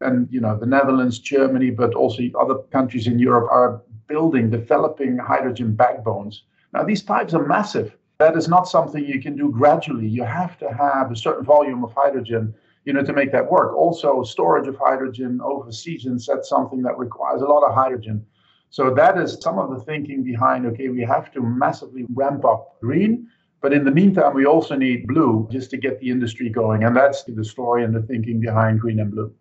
And, 0.00 0.26
you 0.30 0.40
know, 0.40 0.58
the 0.58 0.64
Netherlands, 0.64 1.18
Germany, 1.18 1.70
but 1.70 1.94
also 1.94 2.22
other 2.40 2.54
countries 2.72 3.06
in 3.06 3.18
Europe 3.18 3.50
are 3.50 3.82
building, 4.10 4.50
developing 4.50 5.16
hydrogen 5.16 5.74
backbones. 5.74 6.42
Now, 6.74 6.82
these 6.84 7.02
pipes 7.02 7.32
are 7.32 7.46
massive. 7.46 7.96
That 8.18 8.36
is 8.36 8.48
not 8.48 8.68
something 8.68 9.02
you 9.02 9.22
can 9.22 9.36
do 9.36 9.50
gradually. 9.50 10.06
You 10.06 10.24
have 10.24 10.58
to 10.58 10.68
have 10.68 11.10
a 11.10 11.16
certain 11.16 11.44
volume 11.44 11.82
of 11.84 11.94
hydrogen 11.94 12.54
you 12.84 12.92
know, 12.92 13.02
to 13.02 13.12
make 13.12 13.32
that 13.32 13.50
work. 13.50 13.76
Also, 13.76 14.22
storage 14.22 14.66
of 14.66 14.76
hydrogen 14.76 15.40
over 15.42 15.70
seasons, 15.70 16.26
that's 16.26 16.48
something 16.48 16.82
that 16.82 16.98
requires 16.98 17.42
a 17.42 17.46
lot 17.46 17.62
of 17.62 17.74
hydrogen. 17.74 18.24
So 18.70 18.94
that 18.94 19.18
is 19.18 19.38
some 19.40 19.58
of 19.58 19.70
the 19.70 19.80
thinking 19.84 20.22
behind, 20.22 20.64
okay, 20.66 20.88
we 20.88 21.02
have 21.02 21.32
to 21.32 21.40
massively 21.40 22.06
ramp 22.14 22.44
up 22.44 22.80
green, 22.80 23.28
but 23.60 23.72
in 23.72 23.84
the 23.84 23.90
meantime, 23.90 24.34
we 24.34 24.46
also 24.46 24.76
need 24.76 25.06
blue 25.06 25.48
just 25.50 25.70
to 25.70 25.76
get 25.76 25.98
the 26.00 26.08
industry 26.08 26.48
going. 26.48 26.84
And 26.84 26.96
that's 26.96 27.24
the 27.24 27.44
story 27.44 27.84
and 27.84 27.94
the 27.94 28.02
thinking 28.02 28.40
behind 28.40 28.80
green 28.80 29.00
and 29.00 29.10
blue. 29.10 29.34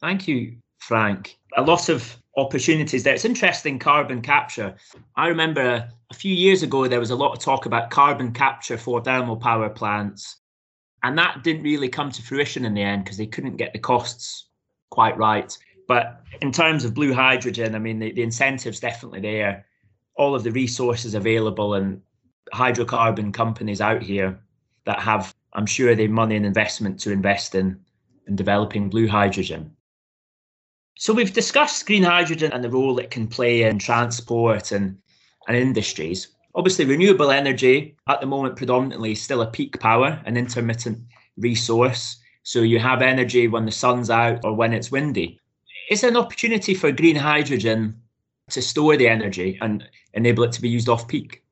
Thank 0.00 0.28
you, 0.28 0.56
Frank. 0.78 1.38
A 1.56 1.62
lot 1.62 1.88
of 1.88 2.16
opportunities 2.36 3.02
there. 3.02 3.14
It's 3.14 3.24
interesting 3.24 3.78
carbon 3.78 4.22
capture. 4.22 4.74
I 5.16 5.28
remember 5.28 5.88
a 6.10 6.14
few 6.14 6.34
years 6.34 6.62
ago 6.62 6.86
there 6.86 7.00
was 7.00 7.10
a 7.10 7.16
lot 7.16 7.32
of 7.32 7.40
talk 7.40 7.66
about 7.66 7.90
carbon 7.90 8.32
capture 8.32 8.78
for 8.78 9.02
thermal 9.02 9.36
power 9.36 9.68
plants. 9.68 10.36
And 11.02 11.16
that 11.18 11.42
didn't 11.44 11.62
really 11.62 11.88
come 11.88 12.10
to 12.10 12.22
fruition 12.22 12.64
in 12.64 12.74
the 12.74 12.82
end 12.82 13.04
because 13.04 13.18
they 13.18 13.26
couldn't 13.26 13.56
get 13.56 13.72
the 13.72 13.78
costs 13.78 14.46
quite 14.90 15.16
right. 15.16 15.56
But 15.86 16.22
in 16.40 16.52
terms 16.52 16.84
of 16.84 16.94
blue 16.94 17.14
hydrogen, 17.14 17.74
I 17.74 17.78
mean, 17.78 17.98
the, 17.98 18.12
the 18.12 18.22
incentive's 18.22 18.80
definitely 18.80 19.20
there. 19.20 19.66
All 20.16 20.34
of 20.34 20.42
the 20.42 20.52
resources 20.52 21.14
available 21.14 21.74
and 21.74 22.02
hydrocarbon 22.52 23.32
companies 23.32 23.80
out 23.80 24.02
here 24.02 24.38
that 24.86 25.00
have, 25.00 25.34
I'm 25.52 25.66
sure, 25.66 25.94
the 25.94 26.08
money 26.08 26.36
and 26.36 26.46
investment 26.46 27.00
to 27.00 27.12
invest 27.12 27.54
in 27.54 27.80
in 28.26 28.36
developing 28.36 28.90
blue 28.90 29.08
hydrogen. 29.08 29.74
So 30.98 31.14
we've 31.14 31.32
discussed 31.32 31.86
green 31.86 32.02
hydrogen 32.02 32.52
and 32.52 32.62
the 32.62 32.70
role 32.70 32.98
it 32.98 33.10
can 33.10 33.26
play 33.26 33.62
in 33.62 33.78
transport 33.78 34.72
and, 34.72 34.98
and 35.46 35.56
industries. 35.56 36.28
Obviously, 36.54 36.84
renewable 36.84 37.30
energy 37.30 37.96
at 38.08 38.20
the 38.20 38.26
moment 38.26 38.56
predominantly 38.56 39.12
is 39.12 39.22
still 39.22 39.42
a 39.42 39.50
peak 39.50 39.80
power, 39.80 40.20
an 40.26 40.36
intermittent 40.36 40.98
resource. 41.36 42.18
So 42.42 42.60
you 42.60 42.78
have 42.78 43.00
energy 43.00 43.48
when 43.48 43.64
the 43.64 43.72
sun's 43.72 44.10
out 44.10 44.44
or 44.44 44.54
when 44.54 44.72
it's 44.72 44.90
windy 44.90 45.40
is 45.88 46.02
there 46.02 46.10
an 46.10 46.16
opportunity 46.16 46.74
for 46.74 46.92
green 46.92 47.16
hydrogen 47.16 48.00
to 48.50 48.62
store 48.62 48.96
the 48.96 49.08
energy 49.08 49.58
and 49.60 49.88
enable 50.14 50.44
it 50.44 50.52
to 50.52 50.62
be 50.62 50.68
used 50.68 50.88
off 50.88 51.08
peak? 51.08 51.42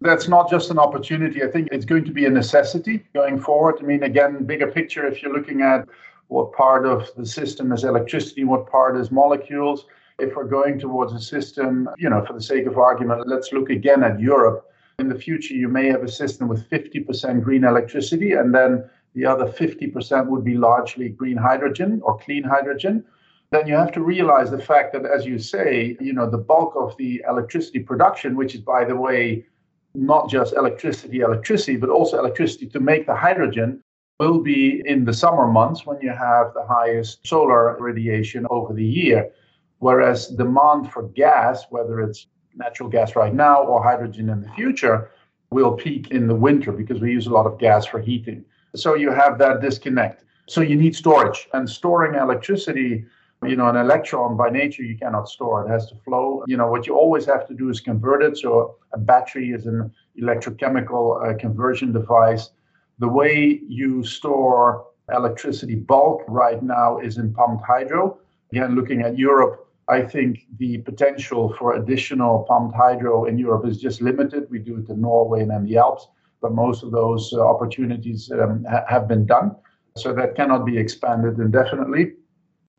That's 0.00 0.28
not 0.28 0.50
just 0.50 0.70
an 0.70 0.78
opportunity. 0.78 1.42
I 1.42 1.46
think 1.46 1.68
it's 1.70 1.84
going 1.84 2.04
to 2.04 2.12
be 2.12 2.26
a 2.26 2.30
necessity 2.30 3.04
going 3.14 3.40
forward. 3.40 3.76
I 3.80 3.84
mean, 3.84 4.02
again, 4.02 4.44
bigger 4.44 4.70
picture, 4.70 5.06
if 5.06 5.22
you're 5.22 5.32
looking 5.32 5.62
at 5.62 5.88
what 6.34 6.52
part 6.52 6.84
of 6.84 7.10
the 7.16 7.24
system 7.24 7.72
is 7.72 7.84
electricity, 7.84 8.42
what 8.44 8.66
part 8.66 8.96
is 8.96 9.10
molecules, 9.10 9.86
if 10.18 10.34
we're 10.34 10.52
going 10.58 10.78
towards 10.78 11.12
a 11.12 11.20
system, 11.20 11.88
you 11.96 12.10
know, 12.10 12.24
for 12.26 12.32
the 12.32 12.42
sake 12.42 12.66
of 12.66 12.76
argument, 12.76 13.28
let's 13.28 13.52
look 13.52 13.70
again 13.70 14.02
at 14.02 14.18
Europe. 14.18 14.70
In 14.98 15.08
the 15.08 15.20
future, 15.26 15.54
you 15.54 15.68
may 15.68 15.86
have 15.86 16.02
a 16.02 16.10
system 16.22 16.48
with 16.48 16.68
50% 16.70 17.42
green 17.42 17.64
electricity, 17.64 18.32
and 18.32 18.54
then 18.54 18.88
the 19.14 19.24
other 19.26 19.46
50% 19.46 20.26
would 20.26 20.44
be 20.44 20.56
largely 20.56 21.08
green 21.08 21.36
hydrogen 21.36 22.00
or 22.04 22.18
clean 22.18 22.42
hydrogen 22.42 23.04
then 23.50 23.68
you 23.68 23.74
have 23.74 23.92
to 23.92 24.02
realize 24.02 24.50
the 24.50 24.58
fact 24.58 24.92
that, 24.92 25.04
as 25.06 25.24
you 25.24 25.38
say, 25.38 25.96
you 26.00 26.12
know, 26.12 26.28
the 26.28 26.38
bulk 26.38 26.72
of 26.74 26.96
the 26.96 27.22
electricity 27.28 27.78
production, 27.78 28.34
which 28.34 28.52
is, 28.52 28.60
by 28.60 28.84
the 28.84 28.96
way, 28.96 29.46
not 29.94 30.28
just 30.28 30.54
electricity, 30.54 31.20
electricity, 31.20 31.76
but 31.76 31.88
also 31.88 32.18
electricity 32.18 32.66
to 32.66 32.80
make 32.80 33.06
the 33.06 33.14
hydrogen, 33.14 33.80
will 34.20 34.40
be 34.40 34.82
in 34.86 35.04
the 35.04 35.12
summer 35.12 35.46
months 35.46 35.84
when 35.86 36.00
you 36.00 36.10
have 36.10 36.54
the 36.54 36.64
highest 36.66 37.26
solar 37.26 37.76
radiation 37.80 38.46
over 38.50 38.72
the 38.72 38.84
year. 38.84 39.30
Whereas 39.78 40.28
demand 40.28 40.92
for 40.92 41.08
gas, 41.08 41.64
whether 41.70 42.00
it's 42.00 42.26
natural 42.54 42.88
gas 42.88 43.16
right 43.16 43.34
now 43.34 43.62
or 43.62 43.82
hydrogen 43.82 44.28
in 44.30 44.40
the 44.40 44.48
future, 44.50 45.10
will 45.50 45.72
peak 45.72 46.10
in 46.10 46.26
the 46.28 46.34
winter 46.34 46.72
because 46.72 47.00
we 47.00 47.10
use 47.10 47.26
a 47.26 47.30
lot 47.30 47.46
of 47.46 47.58
gas 47.58 47.84
for 47.86 48.00
heating. 48.00 48.44
So 48.76 48.94
you 48.94 49.10
have 49.10 49.38
that 49.38 49.60
disconnect. 49.60 50.24
So 50.48 50.60
you 50.60 50.76
need 50.76 50.94
storage. 50.94 51.48
And 51.52 51.68
storing 51.68 52.14
electricity 52.14 53.04
you 53.46 53.56
know, 53.56 53.68
an 53.68 53.76
electron 53.76 54.36
by 54.36 54.48
nature 54.50 54.82
you 54.82 54.96
cannot 54.96 55.28
store. 55.28 55.66
It 55.66 55.70
has 55.70 55.86
to 55.88 55.96
flow. 55.96 56.44
You 56.46 56.56
know, 56.56 56.68
what 56.68 56.86
you 56.86 56.96
always 56.96 57.26
have 57.26 57.46
to 57.48 57.54
do 57.54 57.68
is 57.68 57.80
convert 57.80 58.22
it. 58.22 58.38
So 58.38 58.76
a 58.92 58.98
battery 58.98 59.50
is 59.50 59.66
an 59.66 59.92
electrochemical 60.20 61.34
uh, 61.34 61.36
conversion 61.36 61.92
device. 61.92 62.50
The 62.98 63.08
way 63.08 63.60
you 63.66 64.04
store 64.04 64.86
electricity 65.12 65.74
bulk 65.74 66.22
right 66.28 66.62
now 66.62 66.98
is 66.98 67.18
in 67.18 67.34
pumped 67.34 67.64
hydro. 67.64 68.18
Again, 68.52 68.74
looking 68.74 69.02
at 69.02 69.18
Europe, 69.18 69.66
I 69.88 70.00
think 70.00 70.46
the 70.58 70.78
potential 70.78 71.54
for 71.58 71.74
additional 71.74 72.44
pumped 72.48 72.76
hydro 72.76 73.26
in 73.26 73.36
Europe 73.36 73.66
is 73.66 73.78
just 73.80 74.00
limited. 74.00 74.48
We 74.50 74.58
do 74.58 74.78
it 74.78 74.88
in 74.88 75.00
Norway 75.00 75.42
and 75.42 75.52
in 75.52 75.64
the 75.64 75.76
Alps, 75.76 76.08
but 76.40 76.52
most 76.52 76.82
of 76.82 76.90
those 76.90 77.32
uh, 77.34 77.40
opportunities 77.40 78.30
um, 78.32 78.64
ha- 78.70 78.84
have 78.88 79.08
been 79.08 79.26
done. 79.26 79.56
So 79.96 80.14
that 80.14 80.34
cannot 80.36 80.64
be 80.64 80.78
expanded 80.78 81.38
indefinitely. 81.38 82.14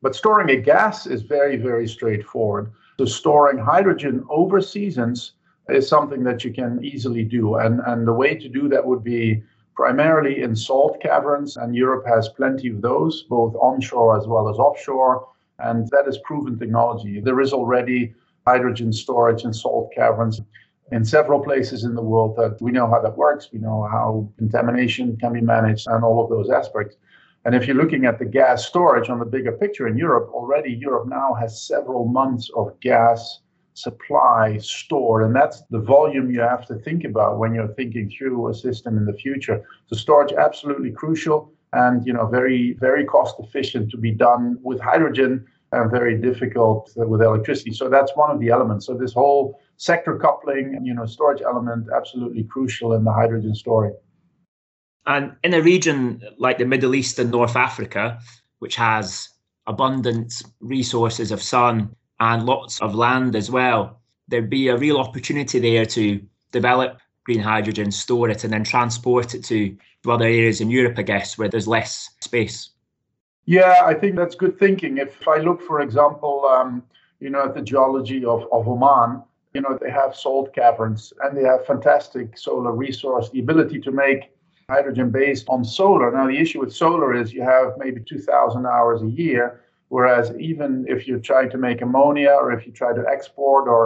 But 0.02 0.16
storing 0.16 0.50
a 0.50 0.58
gas 0.58 1.06
is 1.06 1.22
very, 1.22 1.58
very 1.58 1.88
straightforward. 1.88 2.72
So 2.98 3.06
storing 3.06 3.58
hydrogen 3.58 4.24
over 4.30 4.62
seasons 4.62 5.34
is 5.70 5.88
something 5.88 6.24
that 6.24 6.44
you 6.44 6.54
can 6.54 6.84
easily 6.84 7.24
do. 7.24 7.56
And, 7.56 7.82
and 7.88 8.08
the 8.08 8.14
way 8.14 8.36
to 8.36 8.50
do 8.50 8.68
that 8.70 8.86
would 8.86 9.04
be 9.04 9.44
primarily 9.76 10.42
in 10.42 10.56
salt 10.56 11.02
caverns, 11.02 11.58
and 11.58 11.76
Europe 11.76 12.06
has 12.08 12.30
plenty 12.30 12.70
of 12.70 12.82
those, 12.82 13.24
both 13.24 13.56
onshore 13.56 14.18
as 14.18 14.28
well 14.28 14.50
as 14.50 14.58
offshore. 14.58 15.28
And 15.60 15.88
that 15.90 16.08
is 16.08 16.18
proven 16.20 16.58
technology. 16.58 17.20
There 17.20 17.40
is 17.42 17.54
already 17.54 18.14
hydrogen 18.46 18.92
storage 18.94 19.44
and 19.44 19.56
salt 19.56 19.92
caverns 19.96 20.42
in 20.92 21.04
several 21.04 21.40
places 21.40 21.84
in 21.84 21.96
the 21.96 22.02
world 22.02 22.36
that 22.38 22.62
we 22.62 22.72
know 22.72 22.88
how 22.88 23.02
that 23.02 23.18
works. 23.18 23.50
We 23.52 23.60
know 23.60 23.88
how 23.92 24.30
contamination 24.38 25.18
can 25.18 25.34
be 25.34 25.42
managed 25.42 25.88
and 25.88 26.04
all 26.04 26.24
of 26.24 26.30
those 26.30 26.50
aspects. 26.50 26.96
And 27.46 27.56
if 27.56 27.68
you're 27.68 27.76
looking 27.76 28.06
at 28.06 28.20
the 28.20 28.26
gas 28.26 28.66
storage 28.66 29.10
on 29.10 29.20
the 29.20 29.26
bigger 29.26 29.52
picture 29.52 29.88
in 29.88 29.98
Europe, 29.98 30.30
already 30.34 30.74
Europe 30.74 31.08
now 31.08 31.34
has 31.40 31.62
several 31.62 32.06
months 32.06 32.50
of 32.56 32.80
gas 32.80 33.40
supply 33.76 34.58
stored. 34.58 35.24
And 35.24 35.36
that's 35.36 35.62
the 35.70 35.80
volume 35.80 36.32
you 36.32 36.42
have 36.42 36.66
to 36.68 36.76
think 36.76 37.04
about 37.04 37.38
when 37.38 37.54
you're 37.54 37.74
thinking 37.76 38.10
through 38.10 38.50
a 38.50 38.54
system 38.54 38.98
in 38.98 39.06
the 39.06 39.14
future. 39.14 39.64
So 39.88 39.96
storage 39.96 40.34
absolutely 40.34 40.92
crucial 40.92 41.52
and 41.74 42.06
you 42.08 42.14
know 42.14 42.26
very 42.26 42.74
very 42.80 43.06
cost 43.06 43.36
efficient 43.40 43.92
to 43.92 43.98
be 43.98 44.12
done 44.12 44.58
with 44.62 44.80
hydrogen 44.80 45.46
and 45.72 45.92
very 45.92 46.18
difficult 46.18 46.92
with 46.96 47.22
electricity. 47.22 47.74
So 47.74 47.90
that's 47.90 48.16
one 48.16 48.32
of 48.32 48.40
the 48.40 48.50
elements. 48.50 48.86
So 48.86 48.94
this 48.94 49.14
whole 49.14 49.60
sector 49.78 50.18
coupling, 50.18 50.80
you 50.84 50.94
know, 50.94 51.06
storage 51.06 51.42
element 51.42 51.88
absolutely 51.94 52.44
crucial 52.44 52.94
in 52.94 53.04
the 53.04 53.12
hydrogen 53.12 53.54
story. 53.54 53.92
And 55.06 55.34
in 55.44 55.54
a 55.54 55.62
region 55.62 56.22
like 56.38 56.60
the 56.60 56.66
Middle 56.66 56.96
East 56.96 57.20
and 57.20 57.30
North 57.30 57.56
Africa, 57.56 58.20
which 58.60 58.76
has 58.78 59.30
abundant 59.68 60.44
resources 60.62 61.32
of 61.32 61.42
sun 61.42 61.94
and 62.20 62.46
lots 62.46 62.82
of 62.82 62.96
land 62.96 63.36
as 63.36 63.52
well, 63.52 64.00
there'd 64.28 64.50
be 64.50 64.70
a 64.70 64.78
real 64.78 64.98
opportunity 64.98 65.60
there 65.60 65.86
to 65.86 66.22
develop 66.52 67.00
green 67.26 67.40
hydrogen, 67.40 67.92
store 67.92 68.30
it, 68.30 68.44
and 68.44 68.54
then 68.54 68.64
transport 68.64 69.34
it 69.34 69.44
to 69.46 69.76
other 70.08 70.26
areas 70.26 70.62
in 70.62 70.70
Europe, 70.70 70.98
I 70.98 71.02
guess, 71.02 71.38
where 71.38 71.50
there's 71.50 71.68
less 71.68 72.12
space. 72.22 72.70
Yeah, 73.46 73.82
I 73.84 73.94
think 73.94 74.16
that's 74.16 74.36
good 74.36 74.58
thinking. 74.58 74.98
If 74.98 75.28
I 75.28 75.38
look, 75.38 75.62
for 75.62 75.82
example, 75.82 76.46
um, 76.46 76.84
you 77.20 77.30
know, 77.30 77.44
at 77.46 77.56
the 77.56 77.62
geology 77.62 78.24
of, 78.26 78.44
of 78.52 78.68
Oman, 78.68 79.24
you 79.54 79.62
know, 79.62 79.78
they 79.82 79.90
have 79.90 80.16
salt 80.16 80.54
caverns 80.54 81.14
and 81.24 81.38
they 81.38 81.44
have 81.44 81.66
fantastic 81.66 82.38
solar 82.38 82.72
resource, 82.72 83.30
the 83.30 83.40
ability 83.40 83.80
to 83.82 83.92
make 83.92 84.32
hydrogen 84.70 85.12
based 85.12 85.46
on 85.48 85.64
solar. 85.64 86.12
Now, 86.12 86.28
the 86.28 86.38
issue 86.38 86.60
with 86.60 86.76
solar 86.76 87.16
is 87.16 87.34
you 87.34 87.44
have 87.44 87.74
maybe 87.78 88.02
2,000 88.02 88.66
hours 88.66 89.02
a 89.02 89.08
year, 89.08 89.62
whereas 89.96 90.28
even 90.52 90.86
if 90.90 91.08
you 91.08 91.16
try 91.32 91.44
to 91.48 91.58
make 91.58 91.80
ammonia 91.82 92.34
or 92.42 92.52
if 92.52 92.62
you 92.66 92.72
try 92.74 92.92
to 92.94 93.04
export 93.16 93.64
or 93.76 93.82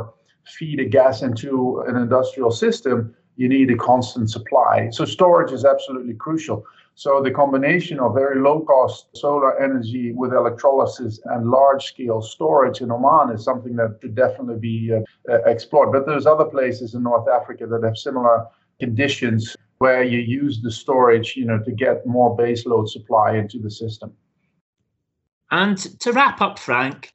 feed 0.58 0.80
a 0.80 0.86
gas 0.86 1.22
into 1.22 1.84
an 1.88 1.96
industrial 1.96 2.50
system, 2.50 2.96
you 3.36 3.48
need 3.48 3.70
a 3.70 3.78
constant 3.78 4.28
supply. 4.38 4.90
So 4.92 5.06
storage 5.06 5.52
is 5.52 5.64
absolutely 5.66 6.16
crucial. 6.16 6.66
So 6.96 7.22
the 7.22 7.30
combination 7.30 8.00
of 8.00 8.16
very 8.16 8.42
low 8.42 8.62
cost 8.62 9.16
solar 9.16 9.52
energy 9.62 10.12
with 10.12 10.34
electrolysis 10.34 11.20
and 11.26 11.52
large 11.52 11.84
scale 11.86 12.22
storage 12.24 12.82
in 12.82 12.92
Oman 12.92 13.36
is 13.36 13.44
something 13.44 13.76
that 13.76 14.00
should 14.02 14.16
definitely 14.16 14.60
be 14.60 14.92
uh, 14.92 15.02
uh, 15.32 15.44
explored. 15.54 15.92
But 15.92 16.08
there's 16.08 16.26
other 16.26 16.46
places 16.46 16.96
in 16.96 17.04
North 17.04 17.28
Africa 17.30 17.68
that 17.68 17.84
have 17.84 17.98
similar 17.98 18.48
conditions 18.80 19.56
where 19.78 20.04
you 20.04 20.20
use 20.42 20.60
the 20.62 20.72
storage, 20.72 21.36
you 21.38 21.46
know, 21.46 21.60
to 21.68 21.72
get 21.72 22.06
more 22.06 22.36
baseload 22.36 22.90
supply 22.90 23.38
into 23.38 23.60
the 23.60 23.70
system. 23.70 24.12
And 25.52 25.78
to 26.02 26.12
wrap 26.12 26.42
up, 26.42 26.60
Frank, 26.60 27.14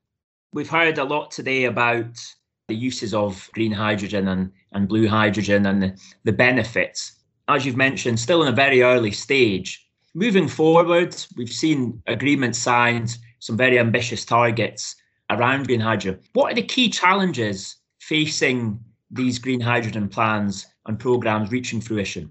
we've 0.53 0.69
heard 0.69 0.99
a 0.99 1.05
lot 1.05 1.31
today 1.31 1.65
about 1.65 2.21
the 2.69 2.75
uses 2.75 3.15
of 3.15 3.49
green 3.53 3.73
hydrogen 3.73 4.29
and, 4.29 4.51
and 4.73 4.89
blue 4.89 5.07
hydrogen 5.07 5.67
and 5.67 5.83
the, 5.83 6.01
the 6.25 6.33
benefits. 6.33 7.13
As 7.49 7.65
you've 7.65 7.77
mentioned, 7.77 8.19
still 8.19 8.43
in 8.43 8.49
a 8.49 8.57
very 8.57 8.83
early 8.83 9.13
stage. 9.13 9.87
Moving 10.15 10.49
forward, 10.49 11.15
we've 11.37 11.53
seen 11.53 12.03
agreements 12.07 12.59
signed, 12.59 13.19
some 13.41 13.57
very 13.57 13.79
ambitious 13.79 14.25
targets 14.25 14.97
around 15.31 15.67
green 15.67 15.81
hydrogen. 15.81 16.21
What 16.33 16.53
are 16.53 16.55
the 16.55 16.63
key 16.63 16.89
challenges 16.89 17.77
facing 18.01 18.81
these 19.11 19.39
green 19.39 19.61
hydrogen 19.61 20.09
plans 20.09 20.67
and 20.87 20.99
programs 20.99 21.51
reaching 21.53 21.81
fruition? 21.81 22.31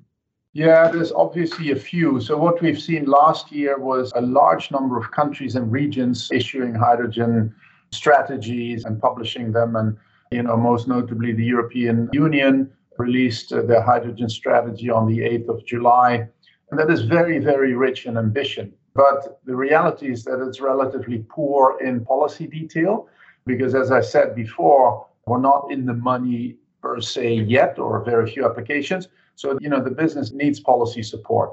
Yeah, 0.54 0.88
there's 0.88 1.12
obviously 1.12 1.72
a 1.72 1.76
few. 1.76 2.22
So, 2.22 2.38
what 2.38 2.62
we've 2.62 2.80
seen 2.80 3.06
last 3.06 3.52
year 3.52 3.80
was 3.80 4.12
a 4.16 4.22
large 4.22 4.70
number 4.70 4.98
of 4.98 5.10
countries 5.10 5.56
and 5.56 5.72
regions 5.72 6.30
issuing 6.32 6.76
hydrogen 6.76 7.56
strategies 7.92 8.86
and 8.86 9.02
publishing 9.02 9.52
them. 9.52 9.76
And 9.76 9.98
you 10.32 10.44
know, 10.44 10.56
most 10.56 10.88
notably, 10.88 11.34
the 11.34 11.44
European 11.44 12.08
Union 12.13 12.72
released 13.00 13.52
uh, 13.52 13.63
their 13.63 13.82
hydrogen 13.82 14.30
strategy 14.30 14.92
on 14.92 15.08
the 15.08 15.20
8th 15.20 15.50
of 15.50 15.66
July. 15.66 16.28
And 16.70 16.80
that 16.80 16.92
is 16.92 17.02
very, 17.02 17.39
very 17.39 17.74
rich 17.74 18.06
in 18.06 18.16
ambition. 18.16 18.74
But 18.94 19.39
the 19.46 19.56
reality 19.56 20.12
is 20.12 20.24
that 20.26 20.39
it's 20.48 20.62
relatively 20.62 21.26
poor 21.30 21.80
in 21.82 22.06
policy 22.06 22.46
detail 22.46 23.08
because, 23.48 23.74
as 23.74 23.92
I 23.92 24.02
said 24.02 24.36
before, 24.36 25.08
we're 25.26 25.42
not 25.42 25.72
in 25.72 25.88
the 25.88 25.94
money 25.94 26.58
per 26.84 27.02
se 27.02 27.28
yet, 27.58 27.80
or 27.80 28.04
very 28.04 28.26
few 28.34 28.43
applications. 28.46 29.08
So, 29.36 29.58
you 29.63 29.69
know, 29.69 29.82
the 29.82 29.96
business 30.04 30.32
needs 30.32 30.60
policy 30.60 31.02
support. 31.02 31.50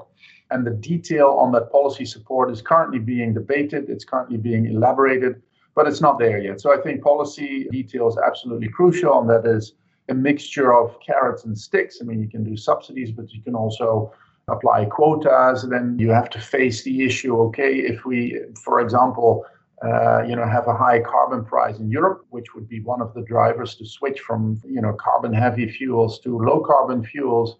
And 0.51 0.67
the 0.67 0.75
detail 0.91 1.29
on 1.43 1.51
that 1.53 1.71
policy 1.71 2.05
support 2.05 2.51
is 2.51 2.61
currently 2.61 2.99
being 2.99 3.33
debated, 3.33 3.89
it's 3.89 4.05
currently 4.05 4.37
being 4.37 4.63
elaborated 4.65 5.41
but 5.75 5.87
it's 5.87 6.01
not 6.01 6.19
there 6.19 6.39
yet. 6.39 6.59
So 6.61 6.77
I 6.77 6.81
think 6.81 7.01
policy 7.03 7.67
detail 7.71 8.07
is 8.09 8.17
absolutely 8.17 8.69
crucial, 8.69 9.19
and 9.19 9.29
that 9.29 9.45
is 9.45 9.73
a 10.09 10.13
mixture 10.13 10.73
of 10.73 10.97
carrots 11.05 11.45
and 11.45 11.57
sticks. 11.57 11.99
I 12.01 12.05
mean, 12.05 12.21
you 12.21 12.27
can 12.27 12.43
do 12.43 12.57
subsidies, 12.57 13.11
but 13.11 13.31
you 13.31 13.41
can 13.41 13.55
also 13.55 14.13
apply 14.47 14.85
quotas. 14.85 15.67
Then 15.67 15.97
you 15.97 16.09
have 16.09 16.29
to 16.31 16.39
face 16.39 16.83
the 16.83 17.03
issue. 17.03 17.39
Okay, 17.43 17.79
if 17.79 18.05
we, 18.05 18.41
for 18.63 18.81
example, 18.81 19.45
uh, 19.83 20.23
you 20.27 20.35
know, 20.35 20.45
have 20.45 20.67
a 20.67 20.75
high 20.75 20.99
carbon 20.99 21.43
price 21.43 21.79
in 21.79 21.89
Europe, 21.89 22.25
which 22.29 22.53
would 22.53 22.67
be 22.69 22.81
one 22.81 23.01
of 23.01 23.13
the 23.13 23.21
drivers 23.23 23.75
to 23.75 23.85
switch 23.85 24.19
from 24.19 24.61
you 24.67 24.81
know 24.81 24.93
carbon-heavy 24.93 25.71
fuels 25.71 26.19
to 26.19 26.37
low-carbon 26.37 27.03
fuels 27.03 27.57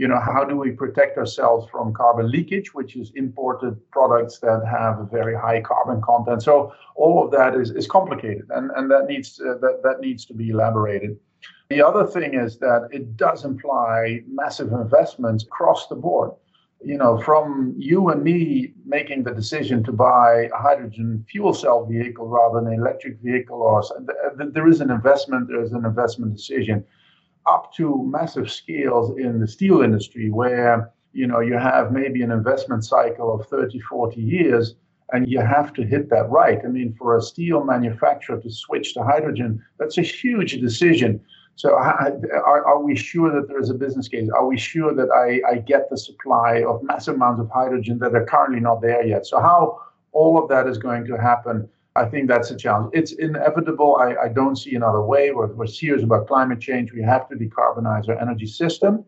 you 0.00 0.08
know, 0.08 0.18
how 0.18 0.44
do 0.44 0.56
we 0.56 0.70
protect 0.70 1.18
ourselves 1.18 1.68
from 1.70 1.92
carbon 1.92 2.30
leakage, 2.30 2.72
which 2.72 2.96
is 2.96 3.12
imported 3.16 3.74
products 3.90 4.38
that 4.38 4.66
have 4.66 4.98
a 4.98 5.04
very 5.04 5.36
high 5.36 5.60
carbon 5.60 6.00
content. 6.00 6.42
So 6.42 6.72
all 6.96 7.22
of 7.22 7.30
that 7.32 7.54
is, 7.54 7.70
is 7.70 7.86
complicated, 7.86 8.46
and, 8.48 8.70
and 8.76 8.90
that 8.90 9.04
needs 9.08 9.36
to, 9.36 9.58
that 9.60 9.80
that 9.82 10.00
needs 10.00 10.24
to 10.24 10.32
be 10.32 10.48
elaborated. 10.48 11.18
The 11.68 11.82
other 11.82 12.06
thing 12.06 12.32
is 12.32 12.58
that 12.60 12.88
it 12.90 13.18
does 13.18 13.44
imply 13.44 14.22
massive 14.26 14.72
investments 14.72 15.44
across 15.44 15.86
the 15.88 15.96
board. 15.96 16.30
You 16.82 16.96
know, 16.96 17.20
from 17.20 17.74
you 17.76 18.08
and 18.08 18.22
me 18.22 18.72
making 18.86 19.24
the 19.24 19.32
decision 19.32 19.84
to 19.84 19.92
buy 19.92 20.48
a 20.52 20.56
hydrogen 20.56 21.24
fuel 21.30 21.52
cell 21.52 21.84
vehicle 21.84 22.26
rather 22.26 22.60
than 22.60 22.72
an 22.72 22.80
electric 22.80 23.18
vehicle, 23.20 23.60
or 23.60 23.82
there 24.52 24.66
is 24.66 24.80
an 24.80 24.90
investment, 24.90 25.48
there 25.48 25.62
is 25.62 25.72
an 25.72 25.84
investment 25.84 26.34
decision 26.34 26.84
up 27.46 27.72
to 27.74 28.08
massive 28.10 28.50
scales 28.50 29.16
in 29.18 29.40
the 29.40 29.46
steel 29.46 29.82
industry 29.82 30.30
where 30.30 30.92
you 31.12 31.26
know 31.26 31.40
you 31.40 31.54
have 31.54 31.92
maybe 31.92 32.22
an 32.22 32.30
investment 32.30 32.84
cycle 32.84 33.34
of 33.34 33.46
30 33.48 33.80
40 33.80 34.20
years 34.20 34.74
and 35.12 35.28
you 35.28 35.40
have 35.40 35.72
to 35.72 35.82
hit 35.82 36.08
that 36.10 36.30
right. 36.30 36.60
I 36.64 36.68
mean 36.68 36.94
for 36.96 37.16
a 37.16 37.22
steel 37.22 37.64
manufacturer 37.64 38.40
to 38.40 38.50
switch 38.50 38.94
to 38.94 39.02
hydrogen 39.02 39.62
that's 39.78 39.98
a 39.98 40.02
huge 40.02 40.60
decision 40.60 41.20
so 41.56 41.74
are, 41.74 42.66
are 42.66 42.82
we 42.82 42.96
sure 42.96 43.30
that 43.32 43.48
there 43.48 43.60
is 43.60 43.70
a 43.70 43.74
business 43.74 44.08
case 44.08 44.28
are 44.34 44.46
we 44.46 44.58
sure 44.58 44.94
that 44.94 45.10
I, 45.10 45.40
I 45.50 45.58
get 45.58 45.90
the 45.90 45.98
supply 45.98 46.62
of 46.66 46.82
massive 46.82 47.16
amounts 47.16 47.40
of 47.40 47.50
hydrogen 47.50 47.98
that 47.98 48.14
are 48.14 48.24
currently 48.24 48.60
not 48.60 48.80
there 48.80 49.04
yet 49.04 49.26
so 49.26 49.40
how 49.40 49.80
all 50.12 50.42
of 50.42 50.48
that 50.48 50.66
is 50.66 50.78
going 50.78 51.06
to 51.06 51.16
happen 51.16 51.68
I 51.96 52.04
think 52.04 52.28
that's 52.28 52.50
a 52.50 52.56
challenge. 52.56 52.92
It's 52.94 53.12
inevitable. 53.12 53.96
I, 54.00 54.14
I 54.26 54.28
don't 54.28 54.56
see 54.56 54.74
another 54.74 55.02
way. 55.02 55.32
We're, 55.32 55.52
we're 55.52 55.66
serious 55.66 56.04
about 56.04 56.28
climate 56.28 56.60
change. 56.60 56.92
We 56.92 57.02
have 57.02 57.28
to 57.28 57.34
decarbonize 57.34 58.08
our 58.08 58.18
energy 58.18 58.46
system, 58.46 59.04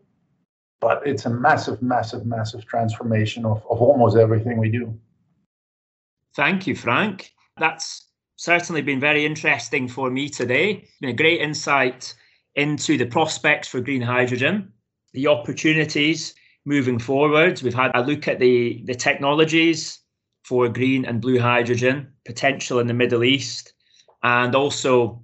but 0.81 1.01
it's 1.05 1.25
a 1.25 1.29
massive, 1.29 1.81
massive, 1.81 2.25
massive 2.25 2.65
transformation 2.65 3.45
of, 3.45 3.65
of 3.69 3.81
almost 3.81 4.17
everything 4.17 4.57
we 4.57 4.69
do. 4.69 4.93
Thank 6.35 6.67
you, 6.67 6.75
Frank. 6.75 7.31
That's 7.57 8.07
certainly 8.35 8.81
been 8.81 8.99
very 8.99 9.25
interesting 9.25 9.87
for 9.87 10.09
me 10.09 10.27
today. 10.27 10.85
Been 10.99 11.11
a 11.11 11.13
great 11.13 11.39
insight 11.39 12.13
into 12.55 12.97
the 12.97 13.05
prospects 13.05 13.67
for 13.67 13.81
green 13.81 14.01
hydrogen, 14.01 14.71
the 15.13 15.27
opportunities 15.27 16.33
moving 16.65 16.99
forward. 16.99 17.61
We've 17.61 17.73
had 17.73 17.91
a 17.93 18.03
look 18.03 18.27
at 18.27 18.39
the, 18.39 18.81
the 18.85 18.95
technologies 18.95 19.99
for 20.43 20.69
green 20.69 21.05
and 21.05 21.21
blue 21.21 21.39
hydrogen, 21.39 22.07
potential 22.25 22.79
in 22.79 22.87
the 22.87 22.93
Middle 22.93 23.23
East, 23.23 23.73
and 24.23 24.55
also 24.55 25.21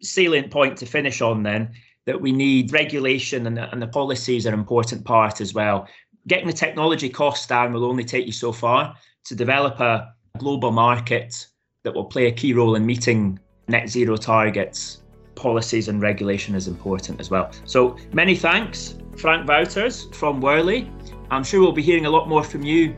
salient 0.00 0.50
point 0.50 0.78
to 0.78 0.86
finish 0.86 1.20
on 1.20 1.42
then 1.42 1.70
that 2.06 2.20
we 2.20 2.32
need 2.32 2.72
regulation 2.72 3.46
and 3.46 3.56
the, 3.56 3.70
and 3.70 3.82
the 3.82 3.86
policies 3.86 4.46
are 4.46 4.52
an 4.52 4.58
important 4.58 5.04
part 5.04 5.40
as 5.40 5.54
well. 5.54 5.86
Getting 6.26 6.46
the 6.46 6.52
technology 6.52 7.08
costs 7.08 7.46
down 7.46 7.72
will 7.72 7.84
only 7.84 8.04
take 8.04 8.26
you 8.26 8.32
so 8.32 8.52
far. 8.52 8.96
To 9.24 9.34
develop 9.34 9.80
a 9.80 10.14
global 10.38 10.72
market 10.72 11.46
that 11.82 11.94
will 11.94 12.06
play 12.06 12.26
a 12.26 12.32
key 12.32 12.54
role 12.54 12.74
in 12.74 12.86
meeting 12.86 13.38
net 13.68 13.88
zero 13.88 14.16
targets, 14.16 15.02
policies 15.40 15.88
and 15.88 16.02
regulation 16.02 16.54
is 16.54 16.68
important 16.68 17.18
as 17.20 17.30
well. 17.30 17.50
So 17.64 17.96
many 18.12 18.36
thanks, 18.36 18.96
Frank 19.16 19.48
Wouters 19.48 20.14
from 20.14 20.40
Worley. 20.40 20.90
I'm 21.30 21.44
sure 21.44 21.60
we'll 21.60 21.72
be 21.72 21.82
hearing 21.82 22.06
a 22.06 22.10
lot 22.10 22.28
more 22.28 22.44
from 22.44 22.62
you 22.62 22.94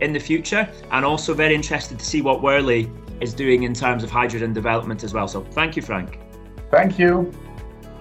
in 0.00 0.12
the 0.12 0.20
future, 0.20 0.68
and 0.90 1.04
also 1.04 1.32
very 1.32 1.54
interested 1.54 1.98
to 1.98 2.04
see 2.04 2.20
what 2.20 2.42
Worley 2.42 2.90
is 3.20 3.32
doing 3.32 3.62
in 3.62 3.72
terms 3.72 4.02
of 4.04 4.10
hydrogen 4.10 4.52
development 4.52 5.04
as 5.04 5.14
well. 5.14 5.28
So 5.28 5.42
thank 5.52 5.76
you, 5.76 5.82
Frank. 5.82 6.18
Thank 6.70 6.98
you. 6.98 7.32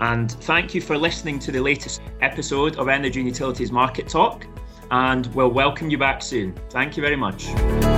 And 0.02 0.32
thank 0.32 0.76
you 0.76 0.82
for 0.82 0.98
listening 0.98 1.40
to 1.40 1.52
the 1.52 1.62
latest 1.62 2.02
episode 2.22 2.78
of 2.78 2.90
Energy 2.90 3.22
and 3.22 3.30
Utilities 3.30 3.72
Market 3.72 4.10
Talk. 4.10 4.46
And 4.92 5.28
we'll 5.28 5.52
welcome 5.52 5.90
you 5.90 5.98
back 5.98 6.22
soon. 6.22 6.54
Thank 6.70 6.98
you 6.98 7.02
very 7.02 7.16
much. 7.16 7.95